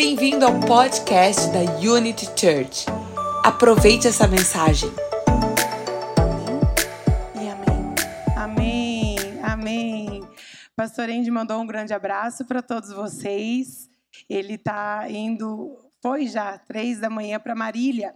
[0.00, 2.86] Bem-vindo ao podcast da Unity Church.
[3.42, 4.88] Aproveite essa mensagem.
[7.34, 7.94] E amém.
[8.36, 9.16] Amém.
[9.42, 10.20] Amém.
[10.76, 13.90] Pastor Andy mandou um grande abraço para todos vocês.
[14.30, 18.14] Ele está indo, foi já, três da manhã para Marília.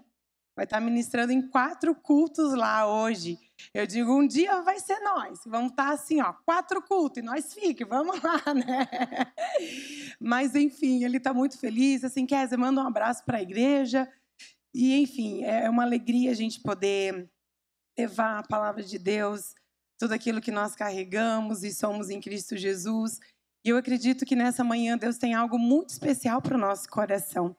[0.54, 3.40] Vai estar tá ministrando em quatro cultos lá hoje.
[3.72, 5.40] Eu digo, um dia vai ser nós.
[5.46, 8.88] Vamos estar tá assim, ó, quatro cultos e nós fique, vamos lá, né?
[10.20, 12.04] Mas, enfim, ele está muito feliz.
[12.04, 14.10] Assim, Kézia, manda um abraço para a igreja.
[14.74, 17.28] E, enfim, é uma alegria a gente poder
[17.98, 19.54] levar a palavra de Deus,
[19.98, 23.20] tudo aquilo que nós carregamos e somos em Cristo Jesus.
[23.64, 27.54] E eu acredito que nessa manhã Deus tem algo muito especial para o nosso coração.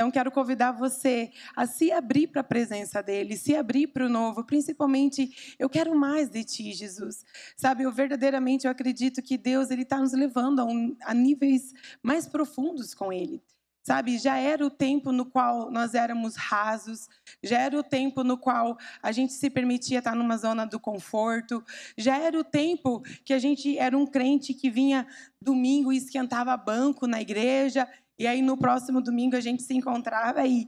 [0.00, 4.08] Então, quero convidar você a se abrir para a presença dele, se abrir para o
[4.08, 7.24] novo, principalmente, eu quero mais de ti, Jesus.
[7.56, 11.72] Sabe, eu verdadeiramente eu acredito que Deus ele está nos levando a, um, a níveis
[12.00, 13.42] mais profundos com ele.
[13.82, 17.08] Sabe, já era o tempo no qual nós éramos rasos,
[17.42, 21.64] já era o tempo no qual a gente se permitia estar numa zona do conforto,
[21.96, 25.08] já era o tempo que a gente era um crente que vinha
[25.42, 30.44] domingo e esquentava banco na igreja e aí no próximo domingo a gente se encontrava
[30.44, 30.66] e,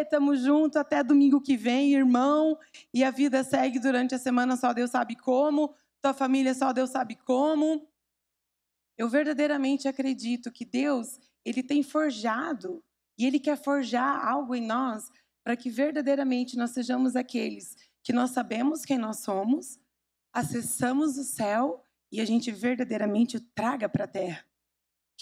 [0.00, 2.56] estamos juntos até domingo que vem, irmão.
[2.94, 5.74] E a vida segue durante a semana, só Deus sabe como.
[6.00, 7.88] Tua família, só Deus sabe como.
[8.96, 12.82] Eu verdadeiramente acredito que Deus, ele tem forjado
[13.18, 15.10] e ele quer forjar algo em nós
[15.42, 19.78] para que verdadeiramente nós sejamos aqueles que nós sabemos quem nós somos,
[20.32, 24.44] acessamos o céu e a gente verdadeiramente o traga para a terra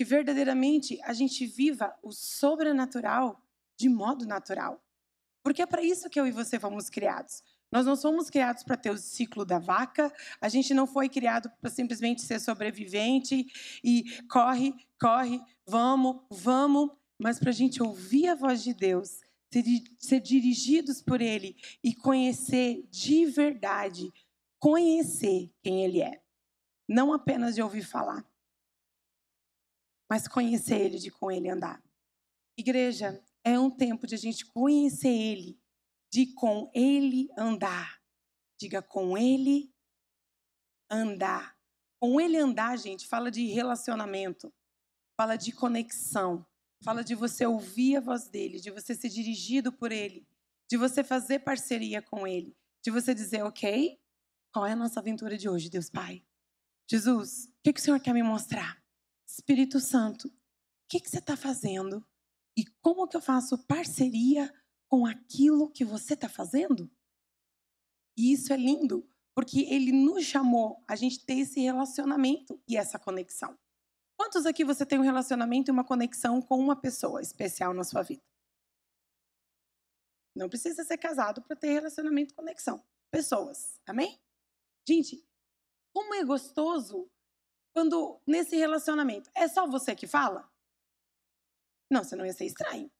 [0.01, 3.39] que verdadeiramente a gente viva o sobrenatural
[3.77, 4.83] de modo natural.
[5.43, 7.43] Porque é para isso que eu e você fomos criados.
[7.71, 11.51] Nós não somos criados para ter o ciclo da vaca, a gente não foi criado
[11.61, 13.47] para simplesmente ser sobrevivente
[13.85, 19.21] e corre, corre, vamos, vamos, mas para a gente ouvir a voz de Deus,
[19.53, 19.65] ser,
[19.99, 24.11] ser dirigidos por Ele e conhecer de verdade,
[24.59, 26.23] conhecer quem Ele é.
[26.89, 28.30] Não apenas de ouvir falar
[30.11, 31.81] mas conhecer Ele, de com Ele andar.
[32.59, 35.59] Igreja, é um tempo de a gente conhecer Ele,
[36.13, 38.03] de com Ele andar.
[38.61, 39.73] Diga com Ele
[40.91, 41.57] andar.
[42.01, 44.53] Com Ele andar, gente, fala de relacionamento,
[45.17, 46.45] fala de conexão,
[46.83, 50.27] fala de você ouvir a voz dele, de você ser dirigido por Ele,
[50.69, 54.01] de você fazer parceria com Ele, de você dizer, ok,
[54.53, 56.25] qual é a nossa aventura de hoje, Deus Pai?
[56.91, 58.80] Jesus, o que, o Senhor quer me mostrar?
[59.31, 60.33] Espírito Santo, o
[60.89, 62.05] que, que você está fazendo?
[62.57, 64.53] E como que eu faço parceria
[64.89, 66.91] com aquilo que você está fazendo?
[68.17, 72.99] E isso é lindo, porque ele nos chamou a gente ter esse relacionamento e essa
[72.99, 73.57] conexão.
[74.19, 78.03] Quantos aqui você tem um relacionamento e uma conexão com uma pessoa especial na sua
[78.03, 78.23] vida?
[80.37, 82.85] Não precisa ser casado para ter relacionamento e conexão.
[83.11, 84.21] Pessoas, amém?
[84.87, 85.25] Gente,
[85.95, 87.11] como é gostoso
[87.73, 90.51] quando nesse relacionamento é só você que fala?
[91.91, 92.91] Não, você não ia ser estranho.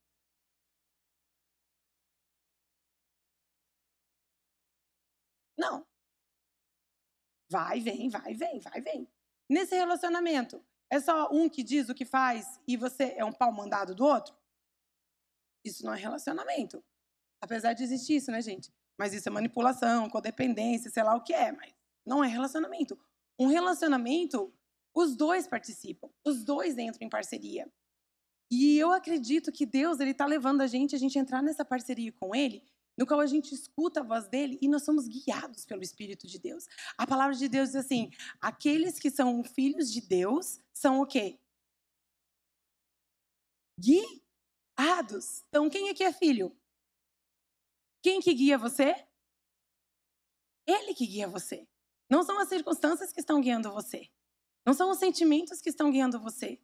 [5.57, 5.85] Não.
[7.49, 9.07] Vai, vem, vai, vem, vai, vem.
[9.49, 13.51] Nesse relacionamento, é só um que diz o que faz e você é um pau
[13.51, 14.35] mandado do outro?
[15.63, 16.83] Isso não é relacionamento.
[17.41, 18.71] Apesar de existir isso, né, gente?
[18.97, 21.73] Mas isso é manipulação, codependência, sei lá o que é, mas
[22.05, 22.99] não é relacionamento.
[23.39, 24.53] Um relacionamento
[24.93, 27.71] os dois participam, os dois entram em parceria.
[28.51, 32.11] E eu acredito que Deus ele está levando a gente a gente entrar nessa parceria
[32.11, 32.61] com Ele,
[32.97, 36.37] no qual a gente escuta a voz dele e nós somos guiados pelo Espírito de
[36.37, 36.67] Deus.
[36.97, 41.39] A palavra de Deus diz assim: aqueles que são filhos de Deus são o quê?
[43.79, 45.45] Guiados.
[45.47, 46.53] Então quem aqui é filho?
[48.03, 48.93] Quem que guia você?
[50.67, 51.65] Ele que guia você.
[52.09, 54.11] Não são as circunstâncias que estão guiando você.
[54.65, 56.59] Não são os sentimentos que estão guiando você.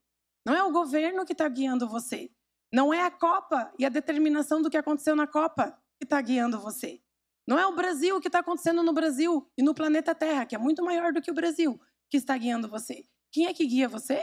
[0.45, 2.31] Não é o governo que está guiando você.
[2.71, 6.59] Não é a Copa e a determinação do que aconteceu na Copa que está guiando
[6.59, 7.01] você.
[7.47, 10.57] Não é o Brasil que está acontecendo no Brasil e no planeta Terra, que é
[10.57, 11.79] muito maior do que o Brasil,
[12.09, 13.05] que está guiando você.
[13.31, 14.21] Quem é que guia você?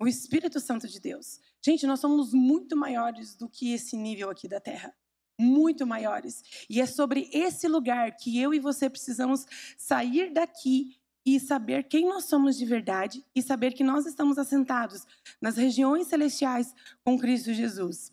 [0.00, 1.40] O Espírito Santo de Deus.
[1.64, 4.92] Gente, nós somos muito maiores do que esse nível aqui da Terra.
[5.38, 6.42] Muito maiores.
[6.68, 9.46] E é sobre esse lugar que eu e você precisamos
[9.78, 15.06] sair daqui e saber quem nós somos de verdade e saber que nós estamos assentados
[15.40, 16.74] nas regiões celestiais
[17.04, 18.12] com Cristo Jesus.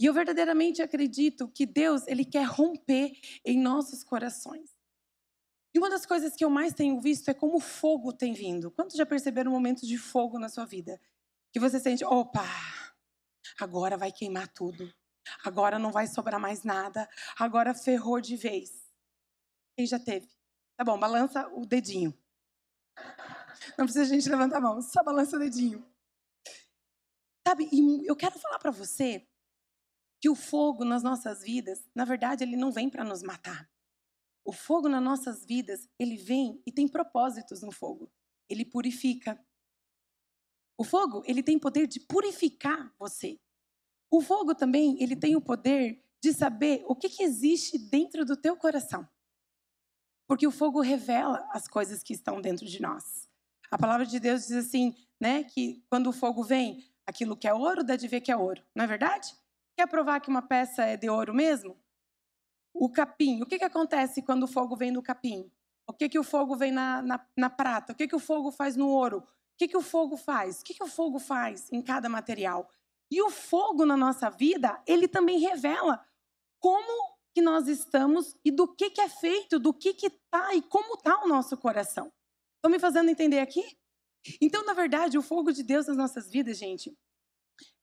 [0.00, 3.12] E eu verdadeiramente acredito que Deus, ele quer romper
[3.44, 4.74] em nossos corações.
[5.74, 8.70] E uma das coisas que eu mais tenho visto é como o fogo tem vindo.
[8.70, 11.00] Quantos já perceberam momentos de fogo na sua vida?
[11.52, 12.44] que você sente, opa,
[13.60, 14.92] agora vai queimar tudo.
[15.44, 17.08] Agora não vai sobrar mais nada.
[17.38, 18.90] Agora ferrou de vez.
[19.76, 20.28] Quem já teve?
[20.82, 22.12] Tá bom, balança o dedinho.
[23.78, 25.88] Não precisa a gente levantar a mão, só balança o dedinho.
[27.46, 29.24] Sabe, e eu quero falar para você
[30.20, 33.70] que o fogo nas nossas vidas, na verdade, ele não vem para nos matar.
[34.44, 38.12] O fogo nas nossas vidas, ele vem e tem propósitos no fogo.
[38.48, 39.40] Ele purifica.
[40.76, 43.38] O fogo, ele tem poder de purificar você.
[44.10, 48.36] O fogo também, ele tem o poder de saber o que, que existe dentro do
[48.36, 49.08] teu coração.
[50.32, 53.28] Porque o fogo revela as coisas que estão dentro de nós.
[53.70, 57.52] A palavra de Deus diz assim, né, que quando o fogo vem, aquilo que é
[57.52, 58.62] ouro dá de ver que é ouro.
[58.74, 59.36] Não é verdade?
[59.76, 61.76] Quer provar que uma peça é de ouro mesmo?
[62.72, 63.42] O capim.
[63.42, 65.52] O que, que acontece quando o fogo vem no capim?
[65.86, 67.92] O que, que o fogo vem na, na, na prata?
[67.92, 69.18] O que, que o fogo faz no ouro?
[69.18, 69.24] O
[69.58, 70.62] que, que o fogo faz?
[70.62, 72.70] O que, que o fogo faz em cada material?
[73.10, 76.02] E o fogo na nossa vida, ele também revela
[76.58, 80.62] como que nós estamos e do que, que é feito, do que que tá e
[80.62, 82.12] como tá o nosso coração.
[82.56, 83.64] Estão me fazendo entender aqui?
[84.40, 86.96] Então, na verdade, o fogo de Deus nas nossas vidas, gente,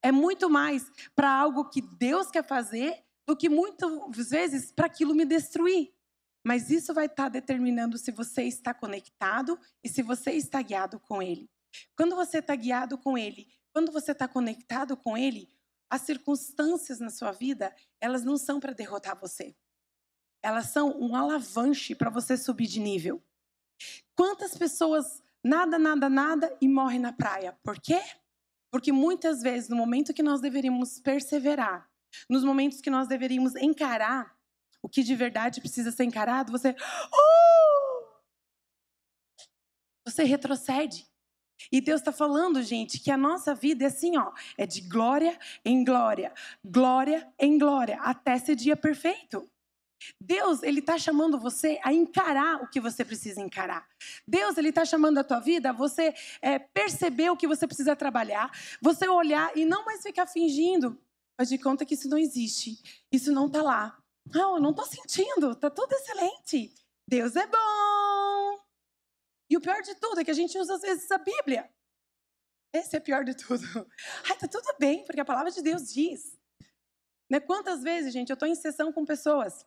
[0.01, 5.13] é muito mais para algo que Deus quer fazer do que muitas vezes para aquilo
[5.13, 5.93] me destruir.
[6.45, 10.99] Mas isso vai estar tá determinando se você está conectado e se você está guiado
[10.99, 11.49] com Ele.
[11.95, 15.49] Quando você está guiado com Ele, quando você está conectado com Ele,
[15.89, 19.55] as circunstâncias na sua vida, elas não são para derrotar você.
[20.43, 23.21] Elas são um alavanche para você subir de nível.
[24.15, 27.57] Quantas pessoas nada, nada, nada e morrem na praia?
[27.63, 28.01] Por quê?
[28.71, 31.89] Porque muitas vezes, no momento que nós deveríamos perseverar,
[32.29, 34.37] nos momentos que nós deveríamos encarar
[34.81, 36.69] o que de verdade precisa ser encarado, você.
[36.69, 37.89] Uh!
[40.05, 41.08] Você retrocede.
[41.71, 45.37] E Deus está falando, gente, que a nossa vida é assim, ó, é de glória
[45.63, 46.33] em glória,
[46.63, 49.49] glória em glória, até ser dia perfeito.
[50.19, 53.87] Deus, ele está chamando você a encarar o que você precisa encarar.
[54.27, 57.95] Deus, ele está chamando a tua vida a você é, perceber o que você precisa
[57.95, 58.49] trabalhar,
[58.81, 60.97] você olhar e não mais ficar fingindo,
[61.37, 63.97] mas de conta que isso não existe, isso não está lá.
[64.33, 66.73] Não, eu não estou sentindo, está tudo excelente.
[67.07, 68.08] Deus é bom.
[69.49, 71.69] E o pior de tudo é que a gente usa às vezes a Bíblia.
[72.73, 73.63] Esse é pior de tudo.
[74.29, 76.37] Ai, tá tudo bem, porque a palavra de Deus diz.
[77.29, 77.39] Né?
[77.39, 79.65] Quantas vezes, gente, eu estou em sessão com pessoas,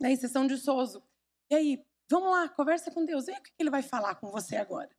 [0.00, 1.02] né, em sessão de Souzo.
[1.50, 3.26] E aí, vamos lá, conversa com Deus.
[3.26, 4.90] Vê o que ele vai falar com você agora.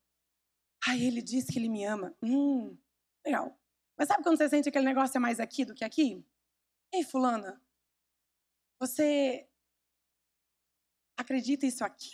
[0.87, 2.15] Ai, ele diz que ele me ama.
[2.21, 2.77] Hum,
[3.25, 3.57] legal.
[3.97, 6.25] Mas sabe quando você sente aquele negócio é mais aqui do que aqui?
[6.93, 7.61] Ei, fulana,
[8.79, 9.47] você
[11.17, 12.09] acredita isso aqui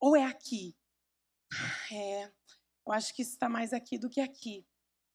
[0.00, 0.76] ou é aqui?
[1.92, 2.30] É,
[2.86, 4.64] eu acho que isso está mais aqui do que aqui.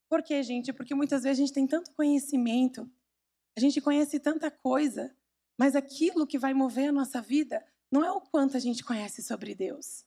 [0.10, 0.72] Por quê, gente?
[0.72, 2.90] Porque muitas vezes a gente tem tanto conhecimento,
[3.58, 5.14] a gente conhece tanta coisa,
[5.60, 9.22] mas aquilo que vai mover a nossa vida não é o quanto a gente conhece
[9.22, 10.06] sobre Deus,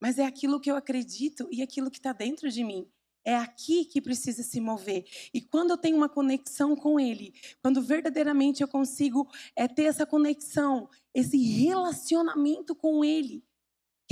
[0.00, 2.88] mas é aquilo que eu acredito e aquilo que está dentro de mim.
[3.24, 5.04] É aqui que precisa se mover.
[5.32, 7.32] E quando eu tenho uma conexão com Ele,
[7.62, 13.44] quando verdadeiramente eu consigo é, ter essa conexão, esse relacionamento com Ele,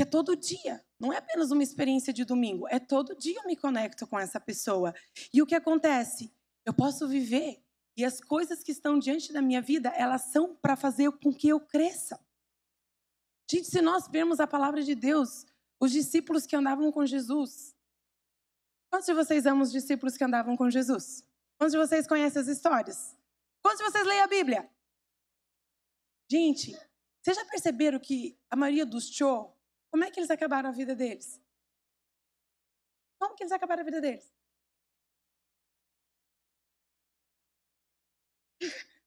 [0.01, 3.47] que é todo dia, não é apenas uma experiência de domingo, é todo dia eu
[3.47, 4.95] me conecto com essa pessoa.
[5.31, 6.33] E o que acontece?
[6.65, 7.63] Eu posso viver
[7.95, 11.51] e as coisas que estão diante da minha vida, elas são para fazer com que
[11.51, 12.19] eu cresça.
[13.51, 15.45] Gente, se nós vermos a palavra de Deus,
[15.79, 17.77] os discípulos que andavam com Jesus.
[18.89, 21.23] Quantos de vocês amam os discípulos que andavam com Jesus?
[21.59, 23.15] Quantos de vocês conhecem as histórias?
[23.63, 24.71] Quantos de vocês leem a Bíblia?
[26.27, 26.73] Gente,
[27.21, 29.60] vocês já perceberam que a maioria dos show
[29.91, 31.41] como é que eles acabaram a vida deles?
[33.19, 34.33] Como que eles acabaram a vida deles?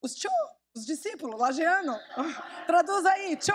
[0.00, 0.30] Os tchô,
[0.74, 1.98] os discípulos, lajeano.
[2.66, 3.52] Traduz aí, tchô.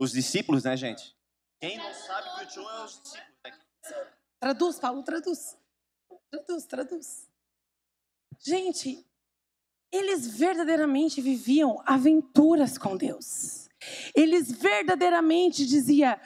[0.00, 1.14] Os discípulos, né, gente?
[1.60, 3.34] Quem não sabe que o tchô é os discípulos.
[3.44, 3.58] Né?
[4.38, 5.58] Traduz, Paulo, traduz.
[6.30, 7.28] Traduz, traduz.
[8.38, 9.04] Gente,
[9.92, 13.68] eles verdadeiramente viviam aventuras com Deus.
[14.14, 16.18] Eles verdadeiramente diziam: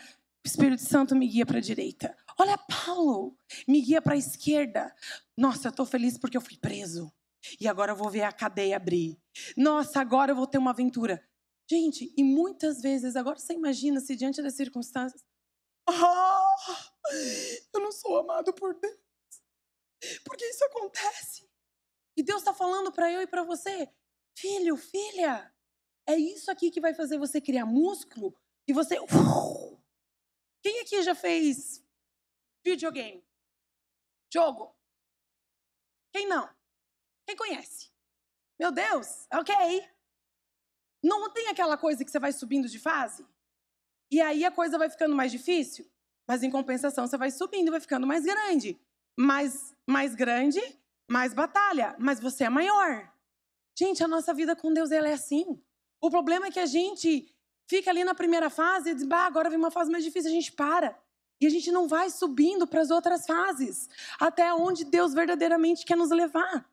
[0.45, 2.17] Espírito Santo me guia para a direita.
[2.39, 4.95] Olha, Paulo, me guia para a esquerda.
[5.37, 7.13] Nossa, eu estou feliz porque eu fui preso.
[7.61, 9.19] E agora eu vou ver a cadeia abrir.
[9.57, 11.23] Nossa, agora eu vou ter uma aventura.
[11.71, 15.23] Gente, e muitas vezes, agora você imagina se diante das circunstâncias.
[15.87, 16.57] Ah,
[17.73, 18.99] eu não sou amado por Deus.
[20.25, 21.49] Porque isso acontece.
[22.17, 23.91] E Deus está falando para eu e para você,
[24.37, 25.53] filho, filha,
[26.07, 28.37] é isso aqui que vai fazer você criar músculo
[28.69, 28.97] e você.
[30.63, 31.85] Quem aqui já fez
[32.65, 33.25] videogame?
[34.33, 34.75] Jogo?
[36.13, 36.49] Quem não?
[37.27, 37.91] Quem conhece?
[38.59, 39.55] Meu Deus, ok.
[41.03, 43.27] Não tem aquela coisa que você vai subindo de fase?
[44.11, 45.91] E aí a coisa vai ficando mais difícil?
[46.27, 48.81] Mas em compensação você vai subindo, vai ficando mais grande.
[49.19, 50.61] Mais, mais grande,
[51.09, 51.95] mais batalha.
[51.99, 53.11] Mas você é maior.
[53.79, 55.61] Gente, a nossa vida com Deus ela é assim.
[56.01, 57.35] O problema é que a gente
[57.67, 60.35] fica ali na primeira fase e diz, bah, agora vem uma fase mais difícil, a
[60.35, 60.99] gente para.
[61.41, 63.89] E a gente não vai subindo para as outras fases,
[64.21, 66.69] até onde Deus verdadeiramente quer nos levar.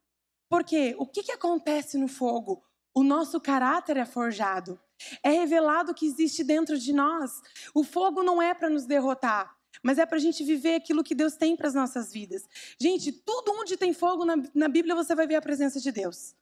[0.49, 2.63] Porque o que, que acontece no fogo?
[2.93, 4.79] O nosso caráter é forjado.
[5.23, 7.41] É revelado o que existe dentro de nós.
[7.73, 11.15] O fogo não é para nos derrotar, mas é para a gente viver aquilo que
[11.15, 12.47] Deus tem para as nossas vidas.
[12.79, 16.35] Gente, tudo onde tem fogo na, na Bíblia você vai ver a presença de Deus.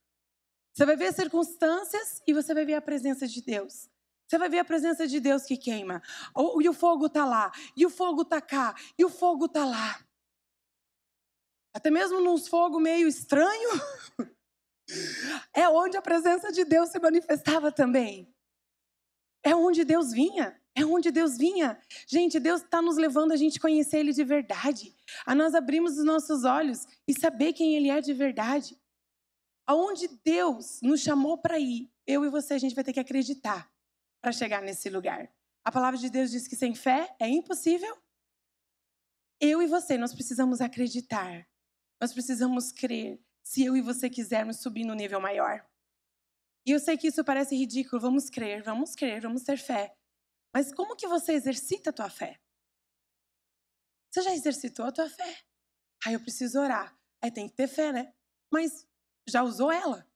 [0.73, 3.89] Você vai ver circunstâncias e você vai ver a presença de Deus.
[4.27, 6.01] Você vai ver a presença de Deus que queima.
[6.61, 10.05] E o fogo está lá, e o fogo está cá, e o fogo está lá.
[11.73, 13.69] Até mesmo num fogo meio estranho,
[15.53, 18.31] é onde a presença de Deus se manifestava também.
[19.43, 20.59] É onde Deus vinha.
[20.79, 21.77] É onde Deus vinha.
[22.07, 24.95] Gente, Deus está nos levando a gente conhecer Ele de verdade.
[25.25, 28.79] A nós abrimos os nossos olhos e saber quem Ele é de verdade.
[29.67, 33.69] Aonde Deus nos chamou para ir, eu e você, a gente vai ter que acreditar
[34.21, 35.29] para chegar nesse lugar.
[35.65, 37.97] A palavra de Deus diz que sem fé é impossível.
[39.37, 41.45] Eu e você, nós precisamos acreditar.
[41.99, 43.19] Nós precisamos crer.
[43.43, 45.65] Se eu e você quisermos subir no nível maior.
[46.65, 48.01] E eu sei que isso parece ridículo.
[48.01, 49.98] Vamos crer, vamos crer, vamos ter fé.
[50.53, 52.39] Mas como que você exercita a tua fé?
[54.11, 55.37] Você já exercitou a tua fé?
[56.05, 56.97] Aí eu preciso orar.
[57.21, 58.13] Aí tem que ter fé, né?
[58.51, 58.87] Mas
[59.27, 60.09] já usou ela.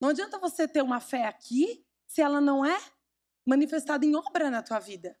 [0.00, 2.78] Não adianta você ter uma fé aqui se ela não é
[3.46, 5.18] manifestada em obra na tua vida.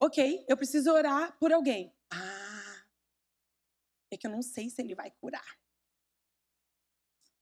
[0.00, 1.94] Ok, eu preciso orar por alguém.
[2.12, 2.86] Ah,
[4.10, 5.58] é que eu não sei se ele vai curar.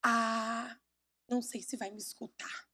[0.03, 0.79] Ah,
[1.29, 2.69] não sei se vai me escutar.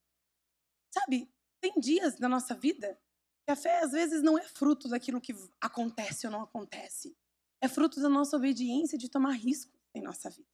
[0.91, 2.99] Sabe, tem dias na nossa vida
[3.45, 7.15] que a fé às vezes não é fruto daquilo que acontece ou não acontece.
[7.63, 10.49] É fruto da nossa obediência de tomar riscos em nossa vida.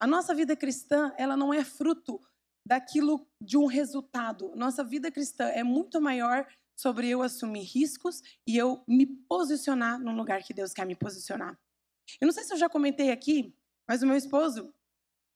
[0.00, 2.20] A nossa vida cristã, ela não é fruto
[2.66, 4.54] daquilo de um resultado.
[4.56, 6.46] Nossa vida cristã é muito maior
[6.76, 11.58] sobre eu assumir riscos e eu me posicionar no lugar que Deus quer me posicionar.
[12.20, 13.54] Eu não sei se eu já comentei aqui,
[13.88, 14.74] mas o meu esposo,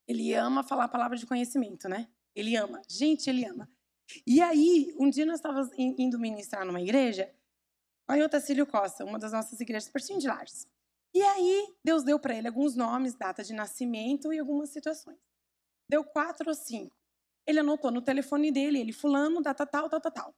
[0.06, 2.08] ele ama falar a palavra de conhecimento, né?
[2.34, 2.82] Ele ama.
[2.88, 3.70] Gente, ele ama.
[4.26, 7.32] E aí, um dia nós estávamos indo ministrar numa igreja,
[8.08, 10.66] lá em Otacílio Costa, uma das nossas igrejas pertinho de Lares.
[11.14, 15.18] E aí, Deus deu para ele alguns nomes, data de nascimento e algumas situações.
[15.90, 16.94] Deu quatro ou cinco.
[17.46, 20.34] Ele anotou no telefone dele, ele, fulano, data tal, tal, tal, tal.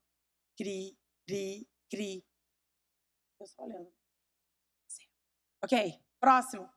[0.56, 0.96] Cri,
[1.26, 2.24] cri, cri.
[3.40, 3.92] Eu só olhando.
[5.62, 6.68] Ok, próximo.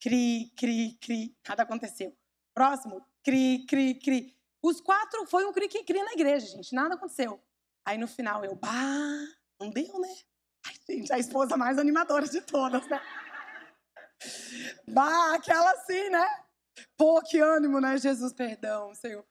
[0.00, 1.36] Cri, cri, cri.
[1.48, 2.16] Nada aconteceu.
[2.54, 3.04] Próximo.
[3.22, 4.39] Cri, cri, cri.
[4.62, 6.74] Os quatro foi um cri, cri, cri na igreja, gente.
[6.74, 7.42] Nada aconteceu.
[7.86, 9.26] Aí no final eu, bah,
[9.60, 10.14] não deu, né?
[10.66, 13.00] Ai, gente, a esposa mais animadora de todas, né?
[14.86, 16.44] Bah, aquela assim, né?
[16.96, 17.96] Pô, que ânimo, né?
[17.96, 19.26] Jesus, perdão, Senhor.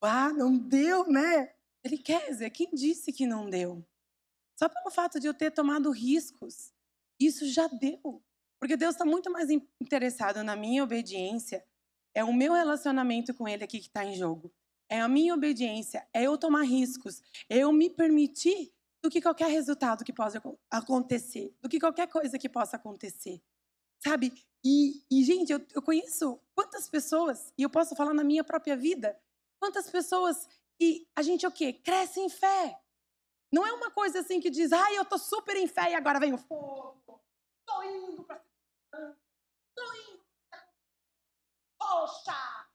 [0.00, 1.52] Bah, não deu, né?
[1.82, 3.84] Ele quer dizer, quem disse que não deu?
[4.58, 6.72] Só pelo fato de eu ter tomado riscos,
[7.20, 8.22] isso já deu.
[8.60, 9.48] Porque Deus está muito mais
[9.80, 11.64] interessado na minha obediência.
[12.14, 14.52] É o meu relacionamento com Ele aqui que está em jogo.
[14.88, 16.06] É a minha obediência.
[16.12, 17.22] É eu tomar riscos.
[17.48, 21.54] É eu me permitir do que qualquer resultado que possa acontecer.
[21.60, 23.42] Do que qualquer coisa que possa acontecer.
[24.02, 24.32] Sabe?
[24.64, 28.76] E, e gente, eu, eu conheço quantas pessoas, e eu posso falar na minha própria
[28.76, 29.18] vida,
[29.60, 31.72] quantas pessoas que a gente o quê?
[31.72, 32.80] Cresce em fé.
[33.52, 36.20] Não é uma coisa assim que diz, ai, eu tô super em fé e agora
[36.20, 37.20] vem o fogo.
[37.66, 38.42] Tô indo pra
[39.74, 40.24] Tô indo.
[41.78, 42.67] Poxa!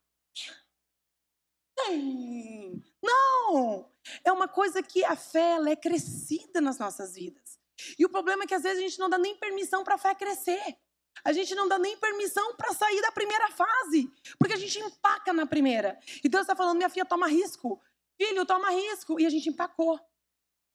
[1.76, 2.84] Tem.
[3.02, 3.90] Não!
[4.24, 7.60] É uma coisa que a fé ela é crescida nas nossas vidas.
[7.98, 9.98] E o problema é que às vezes a gente não dá nem permissão para a
[9.98, 10.78] fé crescer.
[11.24, 15.32] A gente não dá nem permissão para sair da primeira fase, porque a gente empaca
[15.32, 16.00] na primeira.
[16.24, 17.82] E Deus está falando, minha filha, toma risco.
[18.18, 19.20] Filho, toma risco.
[19.20, 20.00] E a gente empacou.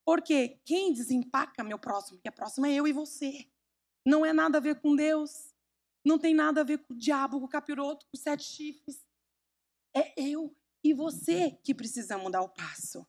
[0.05, 3.47] Porque quem desempaca meu próximo, que é próximo é eu e você.
[4.07, 5.55] Não é nada a ver com Deus.
[6.05, 9.05] Não tem nada a ver com o diabo, com o capiroto, com os sete chifres.
[9.95, 10.57] É eu
[10.89, 13.07] e você que precisamos dar o passo.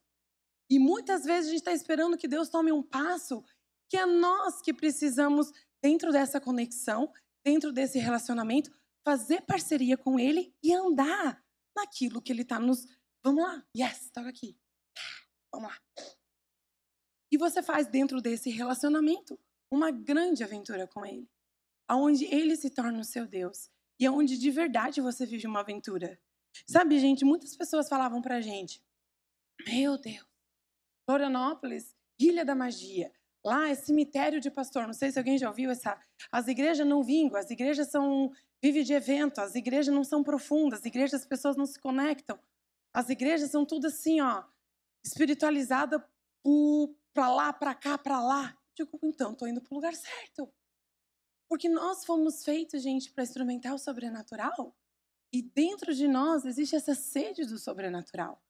[0.70, 3.42] E muitas vezes a gente está esperando que Deus tome um passo
[3.88, 5.50] que é nós que precisamos
[5.82, 7.12] dentro dessa conexão,
[7.44, 8.70] dentro desse relacionamento,
[9.04, 11.42] fazer parceria com ele e andar
[11.76, 12.86] naquilo que ele está nos.
[13.24, 14.56] Vamos lá, yes, toca aqui.
[15.52, 15.78] Vamos lá.
[17.32, 19.38] E você faz dentro desse relacionamento
[19.72, 21.30] uma grande aventura com Ele,
[21.88, 23.70] aonde Ele se torna o seu Deus
[24.00, 26.20] e aonde de verdade você vive uma aventura.
[26.66, 28.82] Sabe, gente, muitas pessoas falavam pra gente:
[29.66, 30.26] Meu Deus,
[31.06, 33.12] Florianópolis, Ilha da Magia.
[33.44, 34.86] Lá é cemitério de pastor.
[34.86, 35.98] Não sei se alguém já ouviu essa.
[36.30, 38.30] As igrejas não vingam, as igrejas são.
[38.62, 42.38] Vive de evento, as igrejas não são profundas, as igrejas as pessoas não se conectam.
[42.92, 44.44] As igrejas são tudo assim, ó,
[45.02, 46.06] espiritualizada
[47.14, 48.56] para lá, para cá, para lá.
[48.78, 50.52] Eu digo, então, estou indo para o lugar certo.
[51.48, 54.76] Porque nós fomos feitos, gente, para experimentar o sobrenatural.
[55.32, 58.42] E dentro de nós existe essa sede do sobrenatural.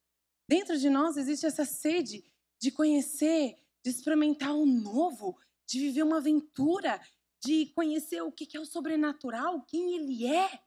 [0.49, 2.25] Dentro de nós existe essa sede
[2.61, 7.01] de conhecer, de experimentar o novo, de viver uma aventura,
[7.43, 10.61] de conhecer o que é o sobrenatural, quem ele é,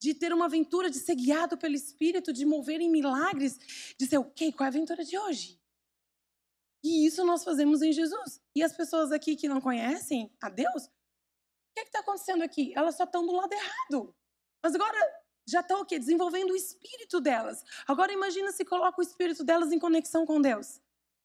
[0.00, 4.18] de ter uma aventura, de ser guiado pelo Espírito, de mover em milagres, de ser
[4.18, 4.56] o okay, quê?
[4.56, 5.60] Qual é a aventura de hoje?
[6.82, 8.40] E isso nós fazemos em Jesus.
[8.54, 10.90] E as pessoas aqui que não conhecem a Deus, o
[11.74, 12.72] que é está acontecendo aqui?
[12.76, 14.14] Elas só estão do lado errado.
[14.62, 14.98] Mas agora
[15.46, 15.98] já estão o quê?
[15.98, 17.64] Desenvolvendo o espírito delas.
[17.86, 20.80] Agora imagina se coloca o espírito delas em conexão com Deus,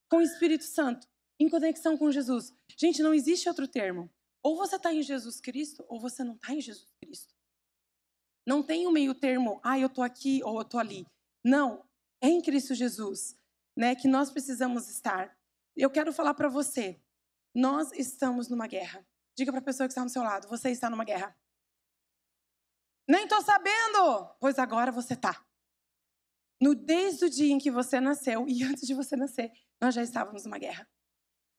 [0.10, 1.08] com o Espírito Santo,
[1.40, 2.54] em conexão com Jesus.
[2.78, 4.10] Gente, não existe outro termo.
[4.42, 7.34] Ou você está em Jesus Cristo, ou você não está em Jesus Cristo.
[8.46, 11.06] Não tem o um meio termo, ah, eu estou aqui ou eu estou ali.
[11.44, 11.86] Não,
[12.22, 13.38] é em Cristo Jesus,
[13.76, 15.38] né, que nós precisamos estar.
[15.76, 17.00] Eu quero falar para você,
[17.56, 19.06] nós estamos numa guerra.
[19.36, 21.36] Diga para a pessoa que está no seu lado, você está numa guerra.
[23.08, 25.46] Nem estou sabendo, pois agora você está.
[26.62, 30.02] No desde o dia em que você nasceu e antes de você nascer, nós já
[30.02, 30.88] estávamos numa guerra.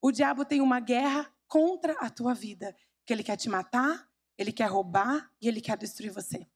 [0.01, 2.75] O diabo tem uma guerra contra a tua vida,
[3.07, 6.47] que ele quer te matar, ele quer roubar e ele quer destruir você.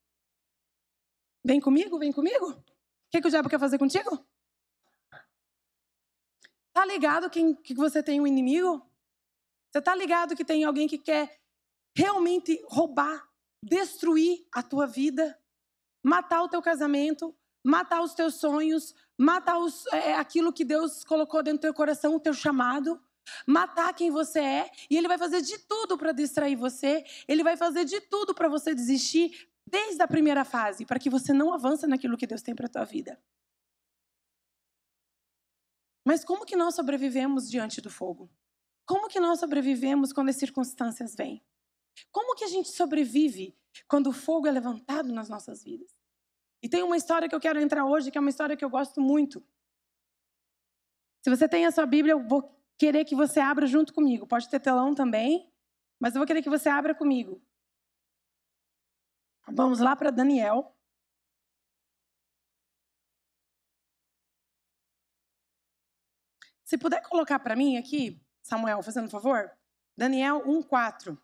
[1.44, 2.50] Vem comigo, vem comigo.
[2.50, 2.64] O
[3.10, 4.26] que, que o diabo quer fazer contigo?
[6.72, 8.86] Tá ligado que, que você tem um inimigo?
[9.70, 11.40] Você tá ligado que tem alguém que quer
[11.96, 13.27] realmente roubar,
[13.62, 15.38] destruir a tua vida,
[16.02, 21.42] matar o teu casamento, matar os teus sonhos, matar os, é, aquilo que Deus colocou
[21.42, 23.00] dentro do teu coração, o teu chamado,
[23.46, 27.56] matar quem você é, e ele vai fazer de tudo para distrair você, ele vai
[27.56, 31.86] fazer de tudo para você desistir, desde a primeira fase, para que você não avance
[31.86, 33.20] naquilo que Deus tem para a tua vida.
[36.06, 38.30] Mas como que nós sobrevivemos diante do fogo?
[38.86, 41.44] Como que nós sobrevivemos quando as circunstâncias vêm?
[42.10, 43.56] Como que a gente sobrevive
[43.86, 45.90] quando o fogo é levantado nas nossas vidas?
[46.62, 48.70] E tem uma história que eu quero entrar hoje, que é uma história que eu
[48.70, 49.44] gosto muito.
[51.22, 54.26] Se você tem a sua Bíblia, eu vou querer que você abra junto comigo.
[54.26, 55.52] Pode ter telão também,
[56.00, 57.42] mas eu vou querer que você abra comigo.
[59.50, 60.74] Vamos lá para Daniel.
[66.64, 69.50] Se puder colocar para mim aqui, Samuel, fazendo um favor.
[69.96, 71.18] Daniel 1:4.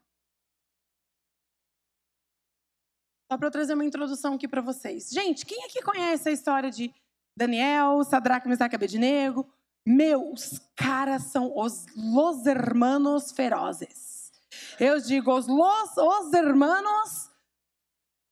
[3.35, 5.11] Só para eu trazer uma introdução aqui para vocês.
[5.11, 6.95] Gente, quem aqui conhece a história de
[7.37, 9.53] Daniel, Sadraque, Mesaque e Abednego?
[9.85, 14.31] Meu, os caras são os los hermanos ferozes.
[14.79, 17.29] Eu digo os los os hermanos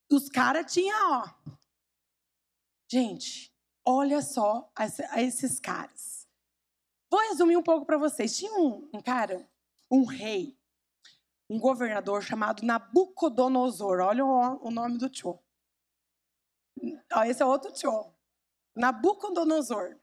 [0.09, 1.29] os caras tinham, ó.
[2.89, 3.53] Gente,
[3.85, 6.25] olha só a esses caras.
[7.11, 8.37] Vou resumir um pouco para vocês.
[8.37, 9.45] Tinha um, um, cara,
[9.91, 10.57] um rei,
[11.53, 13.99] um governador chamado Nabucodonosor.
[13.99, 15.39] Olha o, o nome do tio.
[17.27, 18.11] Esse é outro tio.
[18.75, 19.99] Nabucodonosor.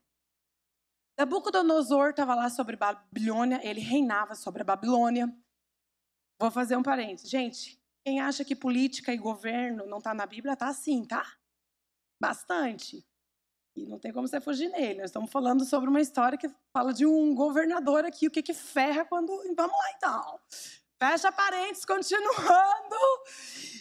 [1.18, 5.28] Nabucodonosor estava lá sobre Babilônia, ele reinava sobre a Babilônia.
[6.38, 7.28] Vou fazer um parênteses.
[7.28, 11.26] Gente, quem acha que política e governo não está na Bíblia, está assim, tá?
[12.22, 13.04] Bastante.
[13.76, 15.00] E não tem como você fugir nele.
[15.00, 18.54] Nós estamos falando sobre uma história que fala de um governador aqui, o que que
[18.54, 19.28] ferra quando.
[19.56, 20.40] Vamos lá então.
[21.02, 22.96] Fecha parênteses, continuando.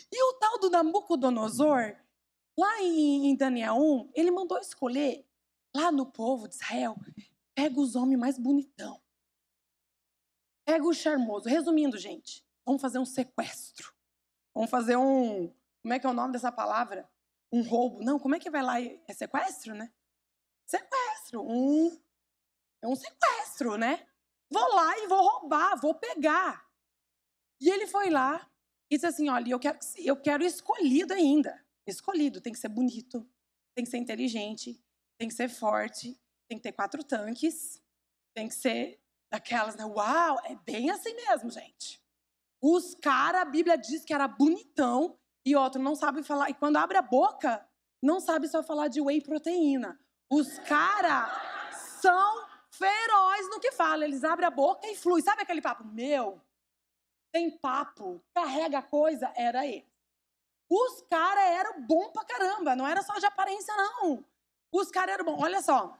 [0.10, 1.98] E o tal do Nabucodonosor,
[2.58, 5.28] lá em Daniel 1, ele mandou escolher,
[5.76, 6.96] lá no povo de Israel,
[7.54, 9.02] pega os homens mais bonitão.
[10.66, 11.50] Pega o charmoso.
[11.50, 13.94] Resumindo, gente, vamos fazer um sequestro.
[14.56, 15.54] Vamos fazer um.
[15.82, 17.10] Como é que é o nome dessa palavra?
[17.52, 18.02] Um roubo.
[18.02, 18.82] Não, como é que vai lá?
[18.82, 19.92] É sequestro, né?
[20.66, 21.42] Sequestro.
[21.42, 22.02] Um.
[22.82, 24.08] É um sequestro, né?
[24.50, 26.69] Vou lá e vou roubar, vou pegar.
[27.60, 28.50] E ele foi lá
[28.90, 31.64] e disse assim: olha, eu quero, eu quero escolhido ainda.
[31.88, 32.42] Escolhido.
[32.42, 33.28] Tem que ser bonito,
[33.76, 34.82] tem que ser inteligente,
[35.18, 37.82] tem que ser forte, tem que ter quatro tanques,
[38.36, 39.86] tem que ser daquelas, né?
[39.86, 42.02] Uau, é bem assim mesmo, gente.
[42.62, 46.50] Os caras, a Bíblia diz que era bonitão e outro não sabe falar.
[46.50, 47.66] E quando abre a boca,
[48.02, 50.00] não sabe só falar de whey proteína.
[50.32, 51.32] Os caras
[52.02, 54.06] são feroz no que fala.
[54.06, 55.22] Eles abrem a boca e flui.
[55.22, 55.86] Sabe aquele papo?
[55.86, 56.42] Meu,
[57.32, 59.88] tem papo, carrega coisa, era ele.
[60.70, 64.24] Os caras eram bom pra caramba, não era só de aparência, não.
[64.72, 65.42] Os caras eram bons.
[65.42, 65.98] Olha só,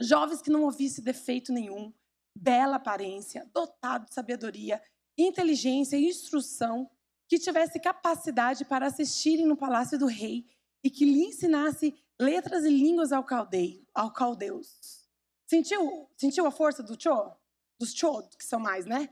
[0.00, 1.92] jovens que não ouvissem defeito nenhum,
[2.36, 4.82] bela aparência, dotado de sabedoria,
[5.16, 6.90] inteligência e instrução,
[7.28, 10.46] que tivesse capacidade para assistirem no palácio do rei
[10.84, 15.08] e que lhe ensinasse letras e línguas ao, caldeio, ao caldeus.
[15.48, 17.34] Sentiu, sentiu a força do Cho?
[17.80, 19.08] Dos Cho, que são mais, né?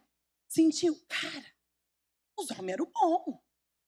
[0.51, 1.01] Sentiu.
[1.09, 1.47] Cara,
[2.37, 3.39] os homens eram bons.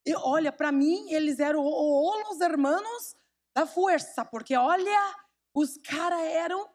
[0.06, 3.16] E olha, para mim, eles eram os hermanos
[3.54, 5.16] da força, porque olha,
[5.54, 6.72] os caras eram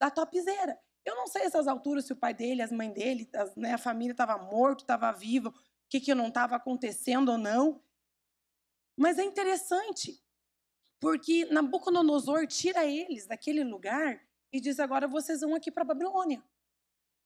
[0.00, 0.80] da topzera.
[1.04, 3.78] Eu não sei essas alturas se o pai dele, as mães dele, as, né, a
[3.78, 5.54] família estava morto, estava vivo, o
[5.88, 7.82] que, que não estava acontecendo ou não.
[8.98, 10.22] Mas é interessante,
[10.98, 16.42] porque Nabucodonosor tira eles daquele lugar e diz: agora vocês vão aqui para Babilônia.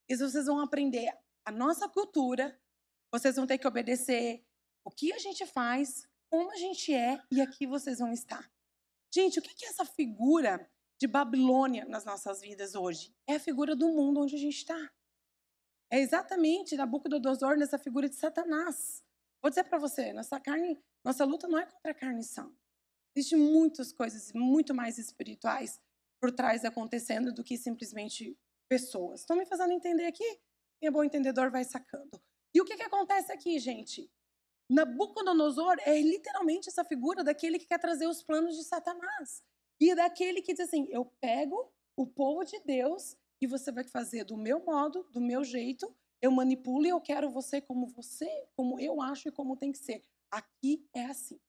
[0.09, 1.13] E vocês vão aprender
[1.45, 2.59] a nossa cultura,
[3.13, 4.45] vocês vão ter que obedecer
[4.85, 8.51] o que a gente faz, como a gente é, e aqui vocês vão estar.
[9.13, 13.15] Gente, o que é essa figura de Babilônia nas nossas vidas hoje?
[13.27, 14.93] É a figura do mundo onde a gente está.
[15.91, 19.05] É exatamente Nabucodonosor nessa figura de Satanás.
[19.41, 22.59] Vou dizer para você, nossa carne, nossa luta não é contra a carne sangue.
[23.15, 25.81] Existem muitas coisas muito mais espirituais
[26.21, 28.37] por trás acontecendo do que simplesmente
[28.69, 29.21] pessoas.
[29.21, 30.41] Estão me fazendo entender aqui?
[30.85, 32.21] Quem é bom entendedor vai sacando.
[32.53, 34.07] E o que, que acontece aqui, gente?
[34.71, 39.43] Nabucodonosor é literalmente essa figura daquele que quer trazer os planos de Satanás.
[39.81, 44.25] E daquele que diz assim: eu pego o povo de Deus e você vai fazer
[44.25, 48.79] do meu modo, do meu jeito, eu manipulo e eu quero você como você, como
[48.79, 50.05] eu acho e como tem que ser.
[50.31, 51.41] Aqui é assim.